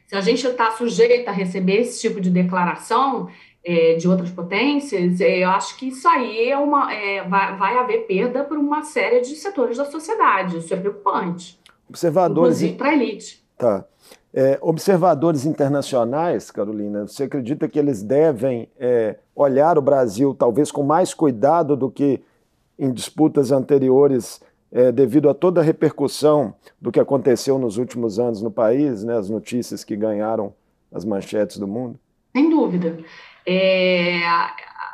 se 0.07 0.17
a 0.17 0.23
gente 0.23 0.47
está 0.47 0.71
sujeito 0.71 1.29
a 1.29 1.33
receber 1.33 1.83
esse 1.83 2.01
tipo 2.01 2.19
de 2.19 2.31
declaração, 2.31 3.29
é, 3.63 3.97
de 3.97 4.09
outras 4.09 4.31
potências, 4.31 5.21
eu 5.21 5.51
acho 5.51 5.77
que 5.77 5.89
isso 5.89 6.09
aí 6.09 6.49
é 6.49 6.57
uma, 6.57 6.91
é, 6.91 7.29
vai, 7.29 7.55
vai 7.59 7.77
haver 7.77 8.07
perda 8.07 8.43
para 8.43 8.59
uma 8.59 8.83
série 8.85 9.21
de 9.21 9.37
setores 9.37 9.77
da 9.77 9.85
sociedade. 9.85 10.57
Isso 10.57 10.73
é 10.73 10.77
preocupante. 10.79 11.61
Observadores. 11.91 12.63
Inclusive 12.63 12.79
para 12.79 12.89
a 12.89 12.95
elite. 12.95 13.45
Tá. 13.59 13.85
É, 14.33 14.59
observadores 14.63 15.45
internacionais, 15.45 16.51
Carolina, 16.51 17.07
você 17.07 17.25
acredita 17.25 17.69
que 17.69 17.79
eles 17.79 18.03
devem 18.03 18.71
é, 18.79 19.17
olhar 19.35 19.77
o 19.77 19.83
Brasil 19.83 20.35
talvez 20.35 20.73
com 20.73 20.83
mais 20.83 21.13
cuidado 21.13 21.77
do 21.77 21.91
que 21.91 22.23
em 22.79 22.93
disputas 22.93 23.53
anteriores, 23.53 24.41
é, 24.71 24.93
devido 24.93 25.29
a 25.29 25.35
toda 25.35 25.61
a 25.61 25.65
repercussão 25.65 26.55
do 26.81 26.93
que 26.93 27.01
aconteceu 27.01 27.59
nos 27.59 27.79
últimos 27.79 28.19
anos 28.19 28.43
no 28.43 28.51
país, 28.51 29.05
né, 29.05 29.17
as 29.17 29.31
notícias 29.31 29.85
que 29.85 29.97
ganharam 29.97 30.55
as 30.93 31.05
manchetes 31.05 31.59
do 31.59 31.67
mundo? 31.67 31.99
Sem 32.35 32.51
dúvida. 32.51 32.99
É, 33.47 34.21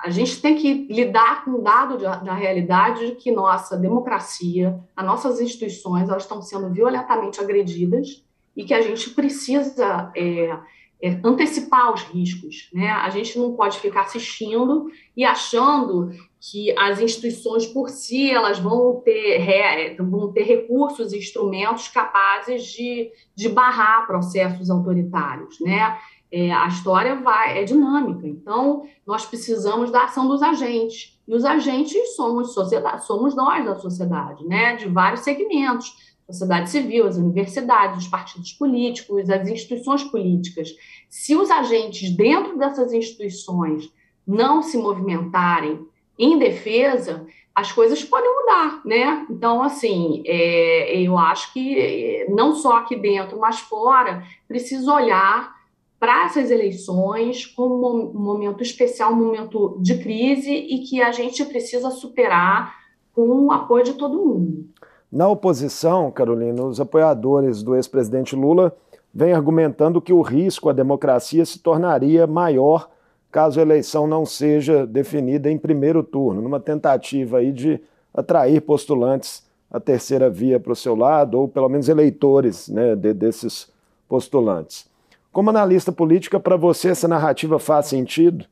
a 0.05 0.11
gente 0.11 0.40
tem 0.40 0.57
que 0.57 0.87
lidar 0.90 1.45
com 1.45 1.53
o 1.53 1.62
dado 1.62 1.97
de, 1.97 2.05
da 2.05 2.35
realidade 2.35 3.07
de 3.07 3.14
que 3.14 3.33
nossa 3.33 3.77
democracia, 3.77 4.79
as 4.97 5.07
nossas 5.07 5.40
instituições, 5.40 6.09
elas 6.09 6.25
estão 6.25 6.42
sendo 6.42 6.68
violentamente 6.71 7.40
agredidas 7.40 8.23
e 8.57 8.64
que 8.64 8.75
a 8.75 8.83
gente 8.83 9.11
precisa 9.11 10.12
é, 10.16 10.57
é, 11.03 11.19
antecipar 11.25 11.93
os 11.93 12.03
riscos. 12.03 12.69
Né? 12.73 12.88
A 12.88 13.11
gente 13.11 13.38
não 13.38 13.55
pode 13.55 13.79
ficar 13.79 14.03
assistindo 14.03 14.91
e 15.17 15.25
achando 15.25 16.11
que 16.41 16.77
as 16.79 17.01
instituições 17.01 17.67
por 17.67 17.88
si 17.88 18.31
elas 18.31 18.59
vão 18.59 19.01
ter, 19.05 19.97
vão 19.99 20.33
ter 20.33 20.43
recursos 20.43 21.12
e 21.12 21.19
instrumentos 21.19 21.88
capazes 21.88 22.65
de, 22.65 23.11
de 23.35 23.49
barrar 23.49 24.07
processos 24.07 24.71
autoritários. 24.71 25.61
Né? 25.61 25.99
é, 26.33 26.51
a 26.51 26.67
história 26.67 27.15
vai, 27.17 27.59
é 27.59 27.65
dinâmica. 27.65 28.27
Então, 28.27 28.87
nós 29.07 29.27
precisamos 29.27 29.91
da 29.91 30.05
ação 30.05 30.27
dos 30.27 30.43
agentes. 30.43 31.21
E 31.29 31.35
os 31.35 31.45
agentes 31.45 32.17
somos 32.17 32.55
sociedade, 32.55 33.05
somos 33.05 33.37
nós 33.37 33.65
da 33.65 33.75
sociedade, 33.79 34.45
né? 34.47 34.75
De 34.77 34.88
vários 34.88 35.21
segmentos. 35.21 36.12
Sociedade 36.27 36.71
civil, 36.71 37.07
as 37.07 37.17
universidades, 37.17 38.05
os 38.05 38.09
partidos 38.09 38.53
políticos, 38.53 39.29
as 39.29 39.49
instituições 39.49 40.05
políticas. 40.05 40.75
Se 41.09 41.37
os 41.37 41.51
agentes 41.51 42.11
dentro 42.17 42.57
dessas 42.59 42.93
instituições 42.93 43.93
não 44.27 44.63
se 44.63 44.79
movimentarem 44.79 45.87
em 46.19 46.39
defesa, 46.39 47.27
as 47.55 47.71
coisas 47.71 48.03
podem 48.03 48.31
mudar, 48.35 48.81
né? 48.85 49.27
Então, 49.29 49.63
assim, 49.63 50.23
é, 50.27 51.01
eu 51.01 51.19
acho 51.19 51.53
que 51.53 51.79
é, 51.79 52.31
não 52.31 52.55
só 52.55 52.79
aqui 52.79 52.97
dentro, 52.97 53.39
mas 53.39 53.59
fora, 53.59 54.23
precisa 54.49 54.93
olhar 54.93 55.55
para 55.99 56.25
essas 56.25 56.51
eleições 56.51 57.47
como 57.47 58.11
um 58.11 58.19
momento 58.19 58.63
especial, 58.63 59.13
um 59.13 59.17
momento 59.17 59.77
de 59.81 59.99
crise 59.99 60.53
e 60.53 60.81
que 60.81 61.01
a 61.01 61.13
gente 61.13 61.45
precisa 61.45 61.91
superar 61.91 62.75
com 63.13 63.47
o 63.47 63.53
apoio 63.53 63.85
de 63.85 63.95
todo 63.95 64.19
mundo. 64.19 64.69
Na 65.12 65.29
oposição, 65.29 66.11
Carolina, 66.11 66.64
os 66.64 66.81
apoiadores 66.81 67.62
do 67.62 67.77
ex-presidente 67.77 68.35
Lula 68.35 68.75
vêm 69.12 69.35
argumentando 69.35 70.01
que 70.01 70.12
o 70.12 70.22
risco 70.22 70.70
à 70.70 70.72
democracia 70.72 71.44
se 71.44 71.59
tornaria 71.59 72.27
maior 72.27 72.88
caso 73.31 73.59
a 73.59 73.62
eleição 73.62 74.07
não 74.07 74.25
seja 74.25 74.87
definida 74.87 75.51
em 75.51 75.59
primeiro 75.59 76.03
turno, 76.03 76.40
numa 76.40 76.61
tentativa 76.61 77.38
aí 77.38 77.53
de 77.53 77.79
atrair 78.14 78.61
postulantes 78.61 79.42
à 79.70 79.79
terceira 79.79 80.31
via 80.31 80.59
para 80.59 80.72
o 80.72 80.77
seu 80.77 80.94
lado, 80.94 81.38
ou 81.38 81.48
pelo 81.48 81.68
menos 81.68 81.88
eleitores 81.88 82.68
né, 82.68 82.94
de, 82.94 83.12
desses 83.12 83.70
postulantes. 84.07 84.87
Como 85.31 85.48
analista 85.48 85.90
política, 85.90 86.38
para 86.38 86.57
você 86.57 86.88
essa 86.88 87.09
narrativa 87.09 87.59
faz 87.59 87.87
sentido? 87.87 88.44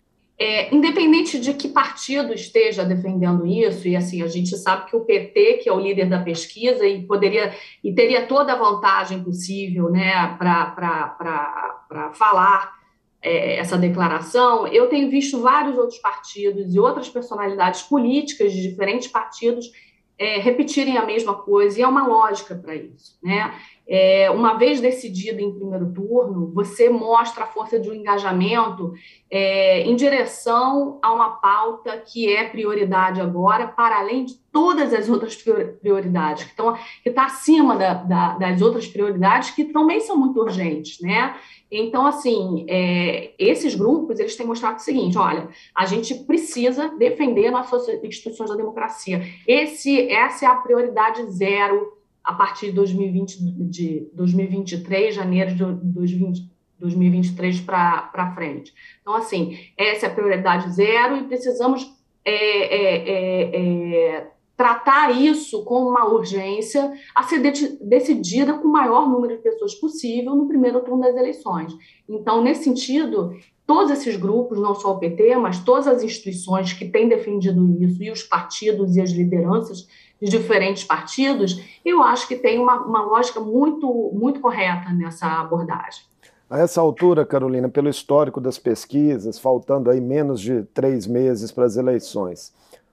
É, 0.43 0.75
independente 0.75 1.39
de 1.39 1.53
que 1.53 1.69
partido 1.69 2.33
esteja 2.33 2.83
defendendo 2.83 3.47
isso, 3.47 3.87
e 3.87 3.95
assim, 3.95 4.23
a 4.23 4.27
gente 4.27 4.57
sabe 4.57 4.89
que 4.89 4.97
o 4.97 5.05
PT, 5.05 5.59
que 5.63 5.69
é 5.69 5.73
o 5.73 5.79
líder 5.79 6.09
da 6.09 6.19
pesquisa, 6.19 6.87
e 6.87 7.03
poderia 7.07 7.55
e 7.85 7.93
teria 7.93 8.25
toda 8.25 8.55
a 8.55 8.57
vantagem 8.57 9.23
possível 9.23 9.91
né, 9.91 10.35
para 10.39 12.11
falar 12.15 12.73
é, 13.21 13.57
essa 13.57 13.77
declaração, 13.77 14.67
eu 14.69 14.89
tenho 14.89 15.11
visto 15.11 15.43
vários 15.43 15.77
outros 15.77 15.99
partidos 15.99 16.75
e 16.75 16.81
outras 16.81 17.11
personalidades 17.11 17.83
políticas 17.83 18.51
de 18.51 18.63
diferentes 18.63 19.09
partidos 19.09 19.71
é, 20.19 20.39
repetirem 20.39 20.97
a 20.97 21.05
mesma 21.05 21.35
coisa, 21.35 21.79
e 21.79 21.83
é 21.83 21.87
uma 21.87 22.07
lógica 22.07 22.55
para 22.55 22.75
isso. 22.75 23.19
Né? 23.23 23.55
É, 23.93 24.31
uma 24.31 24.55
vez 24.55 24.81
decidido 24.81 25.41
em 25.41 25.53
primeiro 25.53 25.93
turno, 25.93 26.53
você 26.55 26.89
mostra 26.89 27.43
a 27.43 27.47
força 27.49 27.77
de 27.77 27.91
um 27.91 27.93
engajamento 27.93 28.93
é, 29.29 29.81
em 29.81 29.97
direção 29.97 31.01
a 31.03 31.13
uma 31.13 31.31
pauta 31.31 31.99
que 31.99 32.33
é 32.33 32.49
prioridade 32.49 33.21
agora, 33.21 33.67
para 33.67 33.99
além 33.99 34.27
de 34.27 34.35
todas 34.53 34.95
as 34.95 35.09
outras 35.09 35.35
prioridades, 35.35 36.45
que 36.45 37.09
está 37.09 37.25
acima 37.25 37.77
da, 37.77 37.95
da, 37.95 38.39
das 38.39 38.63
outras 38.63 38.87
prioridades, 38.87 39.51
que 39.51 39.65
também 39.65 39.99
são 39.99 40.17
muito 40.17 40.39
urgentes, 40.39 41.01
né? 41.01 41.35
Então, 41.69 42.07
assim, 42.07 42.67
é, 42.69 43.33
esses 43.39 43.75
grupos, 43.75 44.21
eles 44.21 44.37
têm 44.37 44.47
mostrado 44.47 44.77
o 44.77 44.81
seguinte, 44.81 45.19
olha, 45.19 45.49
a 45.75 45.85
gente 45.85 46.15
precisa 46.27 46.89
defender 46.97 47.51
nossas 47.51 47.89
instituições 48.05 48.51
da 48.51 48.57
democracia. 48.57 49.21
Esse, 49.47 50.09
essa 50.11 50.45
é 50.45 50.49
a 50.49 50.55
prioridade 50.57 51.29
zero 51.31 52.00
a 52.31 52.35
partir 52.35 52.67
de, 52.67 52.73
2020, 52.73 53.39
de 53.69 54.09
2023, 54.15 55.13
janeiro 55.13 55.53
de 55.53 55.65
2020, 55.65 56.49
2023 56.79 57.61
para 57.61 58.33
frente. 58.37 58.73
Então, 59.01 59.17
assim, 59.17 59.59
essa 59.77 60.07
é 60.07 60.09
a 60.09 60.15
prioridade 60.15 60.73
zero 60.73 61.17
e 61.17 61.25
precisamos 61.25 61.93
é, 62.25 62.33
é, 62.33 63.09
é, 63.09 63.57
é 63.57 64.31
tratar 64.57 65.11
isso 65.11 65.65
com 65.65 65.89
uma 65.89 66.07
urgência 66.07 66.93
a 67.17 67.25
ser 67.25 67.41
de, 67.41 67.77
decidida 67.85 68.53
com 68.55 68.69
o 68.69 68.73
maior 68.73 69.09
número 69.09 69.37
de 69.37 69.43
pessoas 69.43 69.75
possível 69.75 70.37
no 70.37 70.47
primeiro 70.47 70.81
turno 70.83 71.03
das 71.03 71.17
eleições. 71.17 71.77
Então, 72.09 72.41
nesse 72.45 72.63
sentido, 72.63 73.35
todos 73.67 73.91
esses 73.91 74.15
grupos, 74.15 74.57
não 74.61 74.77
só 74.77 74.93
o 74.93 74.99
PT, 75.01 75.37
mas 75.37 75.65
todas 75.65 75.89
as 75.89 76.05
instituições 76.05 76.73
que 76.75 76.89
têm 76.89 77.09
defendido 77.09 77.77
isso, 77.83 78.01
e 78.01 78.11
os 78.13 78.23
partidos 78.23 78.95
e 78.95 79.01
as 79.01 79.11
lideranças 79.11 79.89
de 80.21 80.31
diferentes 80.31 80.85
partidos, 80.85 81.63
eu 81.85 82.03
acho 82.03 82.29
que 82.29 82.37
tem 82.37 82.59
uma, 82.59 82.81
uma 82.83 83.03
lógica 83.03 83.41
muito, 83.41 84.11
muito 84.13 84.41
correta 84.41 84.91
nessa 84.91 85.27
abordagem. 85.41 86.03
A 86.49 86.59
essa 86.59 86.81
altura, 86.81 87.25
Carolina, 87.25 87.69
pelo 87.69 87.89
histórico 87.89 88.41
das 88.41 88.59
pesquisas, 88.59 89.39
faltando 89.39 89.89
aí 89.89 90.01
menos 90.01 90.41
de 90.41 90.65
três 90.75 91.07
meses 91.07 91.53
para 91.53 91.65
as 91.65 91.77
eleições, 91.77 92.53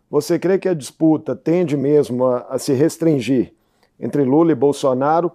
você 0.10 0.40
crê 0.40 0.58
que 0.58 0.70
a 0.70 0.74
disputa 0.74 1.36
tende 1.36 1.76
mesmo 1.76 2.26
a, 2.26 2.46
a 2.50 2.60
se 2.60 2.74
restringir 2.74 3.54
entre 4.00 4.24
Lula 4.24 4.52
e 4.52 4.56
Bolsonaro 4.56 5.32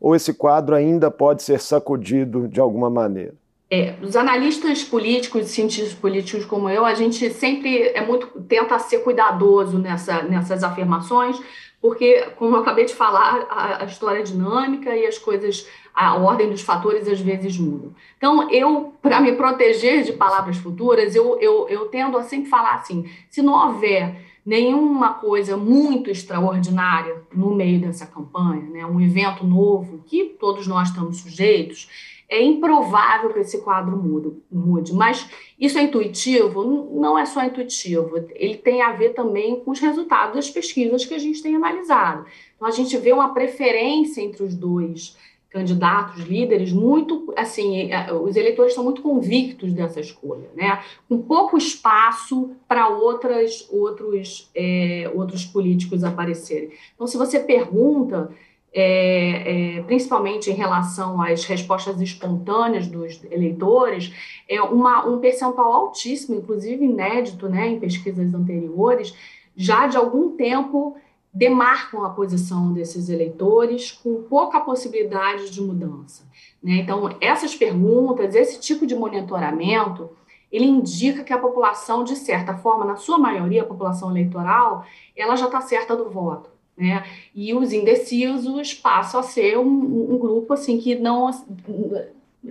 ou 0.00 0.16
esse 0.16 0.32
quadro 0.34 0.74
ainda 0.74 1.10
pode 1.10 1.42
ser 1.42 1.60
sacudido 1.60 2.48
de 2.48 2.60
alguma 2.60 2.90
maneira? 2.90 3.34
É, 3.68 3.96
os 4.00 4.14
analistas 4.14 4.84
políticos, 4.84 5.46
cientistas 5.46 5.92
políticos 5.92 6.44
como 6.44 6.68
eu, 6.70 6.84
a 6.84 6.94
gente 6.94 7.30
sempre 7.30 7.88
é 7.88 8.04
muito 8.04 8.28
tenta 8.42 8.78
ser 8.78 8.98
cuidadoso 8.98 9.76
nessa, 9.78 10.22
nessas 10.22 10.62
afirmações, 10.62 11.40
porque, 11.80 12.22
como 12.36 12.56
eu 12.56 12.60
acabei 12.60 12.84
de 12.84 12.94
falar, 12.94 13.46
a, 13.50 13.82
a 13.82 13.84
história 13.84 14.20
é 14.20 14.22
dinâmica 14.22 14.94
e 14.96 15.04
as 15.06 15.18
coisas, 15.18 15.68
a 15.94 16.14
ordem 16.14 16.48
dos 16.48 16.62
fatores 16.62 17.08
às 17.08 17.20
vezes 17.20 17.58
mudam. 17.58 17.92
Então, 18.16 18.50
eu, 18.50 18.94
para 19.02 19.20
me 19.20 19.32
proteger 19.32 20.02
de 20.04 20.12
palavras 20.12 20.56
futuras, 20.56 21.14
eu, 21.14 21.38
eu, 21.40 21.68
eu 21.68 21.86
tendo 21.86 22.16
a 22.18 22.22
sempre 22.22 22.48
falar 22.48 22.74
assim: 22.74 23.08
se 23.28 23.42
não 23.42 23.52
houver 23.52 24.16
nenhuma 24.44 25.14
coisa 25.14 25.56
muito 25.56 26.08
extraordinária 26.08 27.22
no 27.34 27.54
meio 27.54 27.80
dessa 27.80 28.06
campanha, 28.06 28.62
né, 28.62 28.86
um 28.86 29.00
evento 29.00 29.44
novo 29.44 30.04
que 30.06 30.36
todos 30.40 30.68
nós 30.68 30.88
estamos 30.88 31.18
sujeitos, 31.18 31.88
é 32.28 32.42
improvável 32.42 33.32
que 33.32 33.38
esse 33.38 33.62
quadro 33.62 33.96
mude, 33.96 34.32
mude, 34.50 34.92
mas 34.92 35.28
isso 35.58 35.78
é 35.78 35.82
intuitivo? 35.82 36.64
Não 36.92 37.18
é 37.18 37.24
só 37.24 37.44
intuitivo, 37.44 38.16
ele 38.34 38.56
tem 38.56 38.82
a 38.82 38.92
ver 38.92 39.10
também 39.10 39.60
com 39.60 39.70
os 39.70 39.80
resultados 39.80 40.34
das 40.34 40.50
pesquisas 40.50 41.04
que 41.04 41.14
a 41.14 41.18
gente 41.18 41.42
tem 41.42 41.54
analisado. 41.54 42.26
Então, 42.56 42.66
a 42.66 42.72
gente 42.72 42.96
vê 42.96 43.12
uma 43.12 43.32
preferência 43.32 44.20
entre 44.20 44.42
os 44.42 44.54
dois 44.54 45.16
candidatos, 45.50 46.24
líderes, 46.24 46.70
muito, 46.70 47.32
assim, 47.34 47.90
é, 47.90 48.12
os 48.12 48.36
eleitores 48.36 48.72
estão 48.72 48.84
muito 48.84 49.00
convictos 49.00 49.72
dessa 49.72 50.00
escolha, 50.00 50.50
né? 50.54 50.82
Com 51.08 51.22
pouco 51.22 51.56
espaço 51.56 52.50
para 52.68 52.88
outras, 52.88 53.66
outros, 53.70 54.50
é, 54.54 55.10
outros 55.14 55.46
políticos 55.46 56.04
aparecerem. 56.04 56.70
Então, 56.94 57.06
se 57.06 57.16
você 57.16 57.40
pergunta, 57.40 58.30
é, 58.78 59.78
é, 59.78 59.82
principalmente 59.84 60.50
em 60.50 60.54
relação 60.54 61.22
às 61.22 61.46
respostas 61.46 61.98
espontâneas 61.98 62.86
dos 62.86 63.24
eleitores, 63.24 64.12
é 64.46 64.60
uma, 64.60 65.06
um 65.06 65.18
percentual 65.18 65.72
altíssimo, 65.72 66.36
inclusive 66.36 66.84
inédito, 66.84 67.48
né, 67.48 67.68
em 67.68 67.80
pesquisas 67.80 68.34
anteriores, 68.34 69.14
já 69.56 69.86
de 69.86 69.96
algum 69.96 70.36
tempo 70.36 70.94
demarcam 71.32 72.04
a 72.04 72.10
posição 72.10 72.74
desses 72.74 73.08
eleitores 73.08 73.92
com 73.92 74.22
pouca 74.24 74.60
possibilidade 74.60 75.50
de 75.50 75.62
mudança. 75.62 76.28
Né? 76.62 76.74
Então, 76.74 77.16
essas 77.18 77.54
perguntas, 77.54 78.34
esse 78.34 78.60
tipo 78.60 78.86
de 78.86 78.94
monitoramento, 78.94 80.10
ele 80.52 80.66
indica 80.66 81.24
que 81.24 81.32
a 81.32 81.38
população, 81.38 82.04
de 82.04 82.14
certa 82.14 82.54
forma, 82.58 82.84
na 82.84 82.96
sua 82.96 83.16
maioria, 83.16 83.62
a 83.62 83.66
população 83.66 84.10
eleitoral, 84.10 84.84
ela 85.16 85.34
já 85.34 85.46
está 85.46 85.62
certa 85.62 85.96
do 85.96 86.10
voto. 86.10 86.55
Né? 86.76 87.04
E 87.34 87.54
os 87.54 87.72
indecisos 87.72 88.74
passam 88.74 89.20
a 89.20 89.22
ser 89.22 89.58
um, 89.58 90.14
um 90.14 90.18
grupo 90.18 90.52
assim 90.52 90.78
que 90.78 90.94
não 90.94 91.30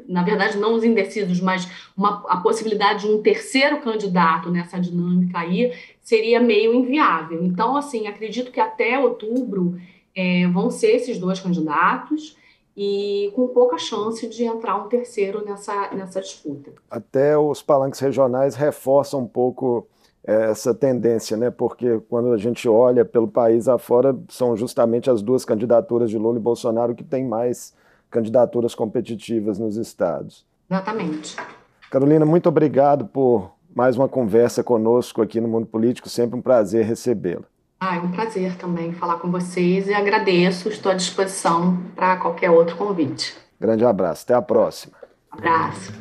na 0.07 0.23
verdade, 0.23 0.57
não 0.57 0.73
os 0.73 0.83
indecisos, 0.83 1.39
mas 1.39 1.69
uma, 1.95 2.23
a 2.27 2.37
possibilidade 2.37 3.07
de 3.07 3.13
um 3.13 3.21
terceiro 3.21 3.79
candidato 3.81 4.51
nessa 4.51 4.79
dinâmica 4.79 5.39
aí 5.39 5.73
seria 6.01 6.39
meio 6.39 6.73
inviável. 6.73 7.43
Então, 7.43 7.77
assim, 7.77 8.07
acredito 8.07 8.51
que 8.51 8.59
até 8.59 8.99
outubro 8.99 9.79
é, 10.13 10.47
vão 10.47 10.69
ser 10.69 10.95
esses 10.95 11.17
dois 11.17 11.39
candidatos 11.39 12.37
e 12.75 13.31
com 13.35 13.47
pouca 13.47 13.77
chance 13.77 14.27
de 14.27 14.43
entrar 14.43 14.75
um 14.75 14.89
terceiro 14.89 15.45
nessa, 15.45 15.91
nessa 15.93 16.19
disputa. 16.19 16.73
Até 16.89 17.37
os 17.37 17.61
palanques 17.61 17.99
regionais 17.99 18.55
reforçam 18.55 19.21
um 19.21 19.27
pouco 19.27 19.87
essa 20.25 20.73
tendência, 20.73 21.37
né? 21.37 21.51
Porque 21.51 21.99
quando 22.09 22.33
a 22.33 22.37
gente 22.37 22.67
olha 22.67 23.05
pelo 23.05 23.27
país 23.27 23.67
afora, 23.67 24.15
são 24.27 24.57
justamente 24.57 25.09
as 25.09 25.21
duas 25.21 25.45
candidaturas 25.45 26.09
de 26.09 26.17
Lula 26.17 26.37
e 26.37 26.41
Bolsonaro 26.41 26.95
que 26.95 27.03
têm 27.03 27.25
mais 27.25 27.73
candidaturas 28.09 28.73
competitivas 28.73 29.59
nos 29.59 29.77
estados. 29.77 30.45
Exatamente. 30.69 31.35
Carolina, 31.91 32.25
muito 32.25 32.49
obrigado 32.49 33.05
por 33.05 33.51
mais 33.73 33.95
uma 33.95 34.09
conversa 34.09 34.63
conosco 34.63 35.21
aqui 35.21 35.39
no 35.39 35.47
Mundo 35.47 35.67
Político. 35.67 36.09
Sempre 36.09 36.37
um 36.37 36.41
prazer 36.41 36.85
recebê-la. 36.85 37.43
Ah, 37.79 37.97
é 37.97 37.99
um 37.99 38.09
prazer 38.09 38.55
também 38.55 38.93
falar 38.93 39.17
com 39.17 39.29
vocês 39.29 39.87
e 39.87 39.93
agradeço, 39.93 40.69
estou 40.69 40.91
à 40.91 40.95
disposição 40.95 41.77
para 41.95 42.17
qualquer 42.17 42.49
outro 42.49 42.75
convite. 42.77 43.35
Grande 43.59 43.85
abraço, 43.85 44.23
até 44.23 44.33
a 44.33 44.41
próxima. 44.41 45.04
Abraço. 45.37 45.93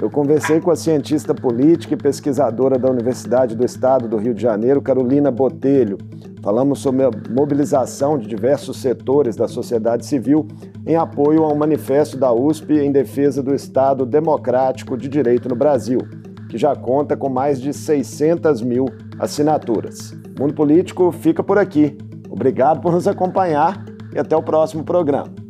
Eu 0.00 0.10
conversei 0.10 0.60
com 0.60 0.70
a 0.70 0.76
cientista 0.76 1.34
política 1.34 1.94
e 1.94 1.96
pesquisadora 1.96 2.78
da 2.78 2.90
Universidade 2.90 3.54
do 3.54 3.64
Estado 3.64 4.08
do 4.08 4.16
Rio 4.16 4.34
de 4.34 4.42
Janeiro, 4.42 4.82
Carolina 4.82 5.30
Botelho. 5.30 5.96
Falamos 6.42 6.80
sobre 6.80 7.04
a 7.04 7.10
mobilização 7.30 8.18
de 8.18 8.26
diversos 8.26 8.76
setores 8.78 9.36
da 9.36 9.48
sociedade 9.48 10.04
civil 10.04 10.46
em 10.86 10.96
apoio 10.96 11.44
ao 11.44 11.56
manifesto 11.56 12.18
da 12.18 12.32
USP 12.32 12.74
em 12.74 12.92
defesa 12.92 13.42
do 13.42 13.54
Estado 13.54 14.04
democrático 14.04 14.96
de 14.96 15.08
direito 15.08 15.48
no 15.48 15.56
Brasil, 15.56 16.00
que 16.50 16.58
já 16.58 16.76
conta 16.76 17.16
com 17.16 17.30
mais 17.30 17.60
de 17.60 17.72
600 17.72 18.60
mil 18.60 18.86
assinaturas. 19.18 20.12
O 20.36 20.42
Mundo 20.42 20.54
Político 20.54 21.10
fica 21.12 21.42
por 21.42 21.56
aqui. 21.56 21.96
Obrigado 22.28 22.80
por 22.80 22.92
nos 22.92 23.08
acompanhar 23.08 23.82
e 24.14 24.18
até 24.18 24.36
o 24.36 24.42
próximo 24.42 24.84
programa. 24.84 25.43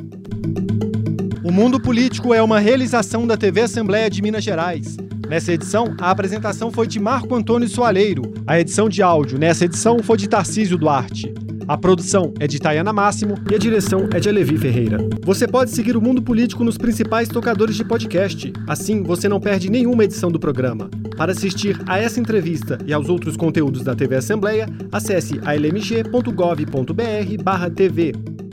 O 1.44 1.52
Mundo 1.52 1.78
Político 1.78 2.32
é 2.32 2.42
uma 2.42 2.58
realização 2.58 3.26
da 3.26 3.36
TV 3.36 3.60
Assembleia 3.60 4.08
de 4.08 4.22
Minas 4.22 4.42
Gerais. 4.42 4.96
Nessa 5.28 5.52
edição, 5.52 5.94
a 6.00 6.10
apresentação 6.10 6.70
foi 6.70 6.86
de 6.86 6.98
Marco 6.98 7.34
Antônio 7.34 7.68
Soaleiro. 7.68 8.22
A 8.46 8.58
edição 8.58 8.88
de 8.88 9.02
áudio 9.02 9.38
nessa 9.38 9.66
edição 9.66 9.98
foi 10.02 10.16
de 10.16 10.26
Tarcísio 10.26 10.78
Duarte. 10.78 11.34
A 11.68 11.76
produção 11.76 12.32
é 12.40 12.46
de 12.46 12.58
Tayana 12.58 12.94
Máximo 12.94 13.34
e 13.50 13.54
a 13.54 13.58
direção 13.58 14.08
é 14.14 14.20
de 14.20 14.30
Alevi 14.30 14.56
Ferreira. 14.56 14.96
Você 15.22 15.46
pode 15.46 15.70
seguir 15.70 15.98
o 15.98 16.00
Mundo 16.00 16.22
Político 16.22 16.64
nos 16.64 16.78
principais 16.78 17.28
tocadores 17.28 17.76
de 17.76 17.84
podcast. 17.84 18.50
Assim, 18.66 19.02
você 19.02 19.28
não 19.28 19.38
perde 19.38 19.70
nenhuma 19.70 20.04
edição 20.04 20.30
do 20.30 20.40
programa. 20.40 20.88
Para 21.14 21.32
assistir 21.32 21.78
a 21.86 21.98
essa 21.98 22.18
entrevista 22.18 22.78
e 22.86 22.92
aos 22.94 23.10
outros 23.10 23.36
conteúdos 23.36 23.82
da 23.82 23.94
TV 23.94 24.16
Assembleia, 24.16 24.66
acesse 24.90 25.38
almg.gov.br/tv. 25.44 28.43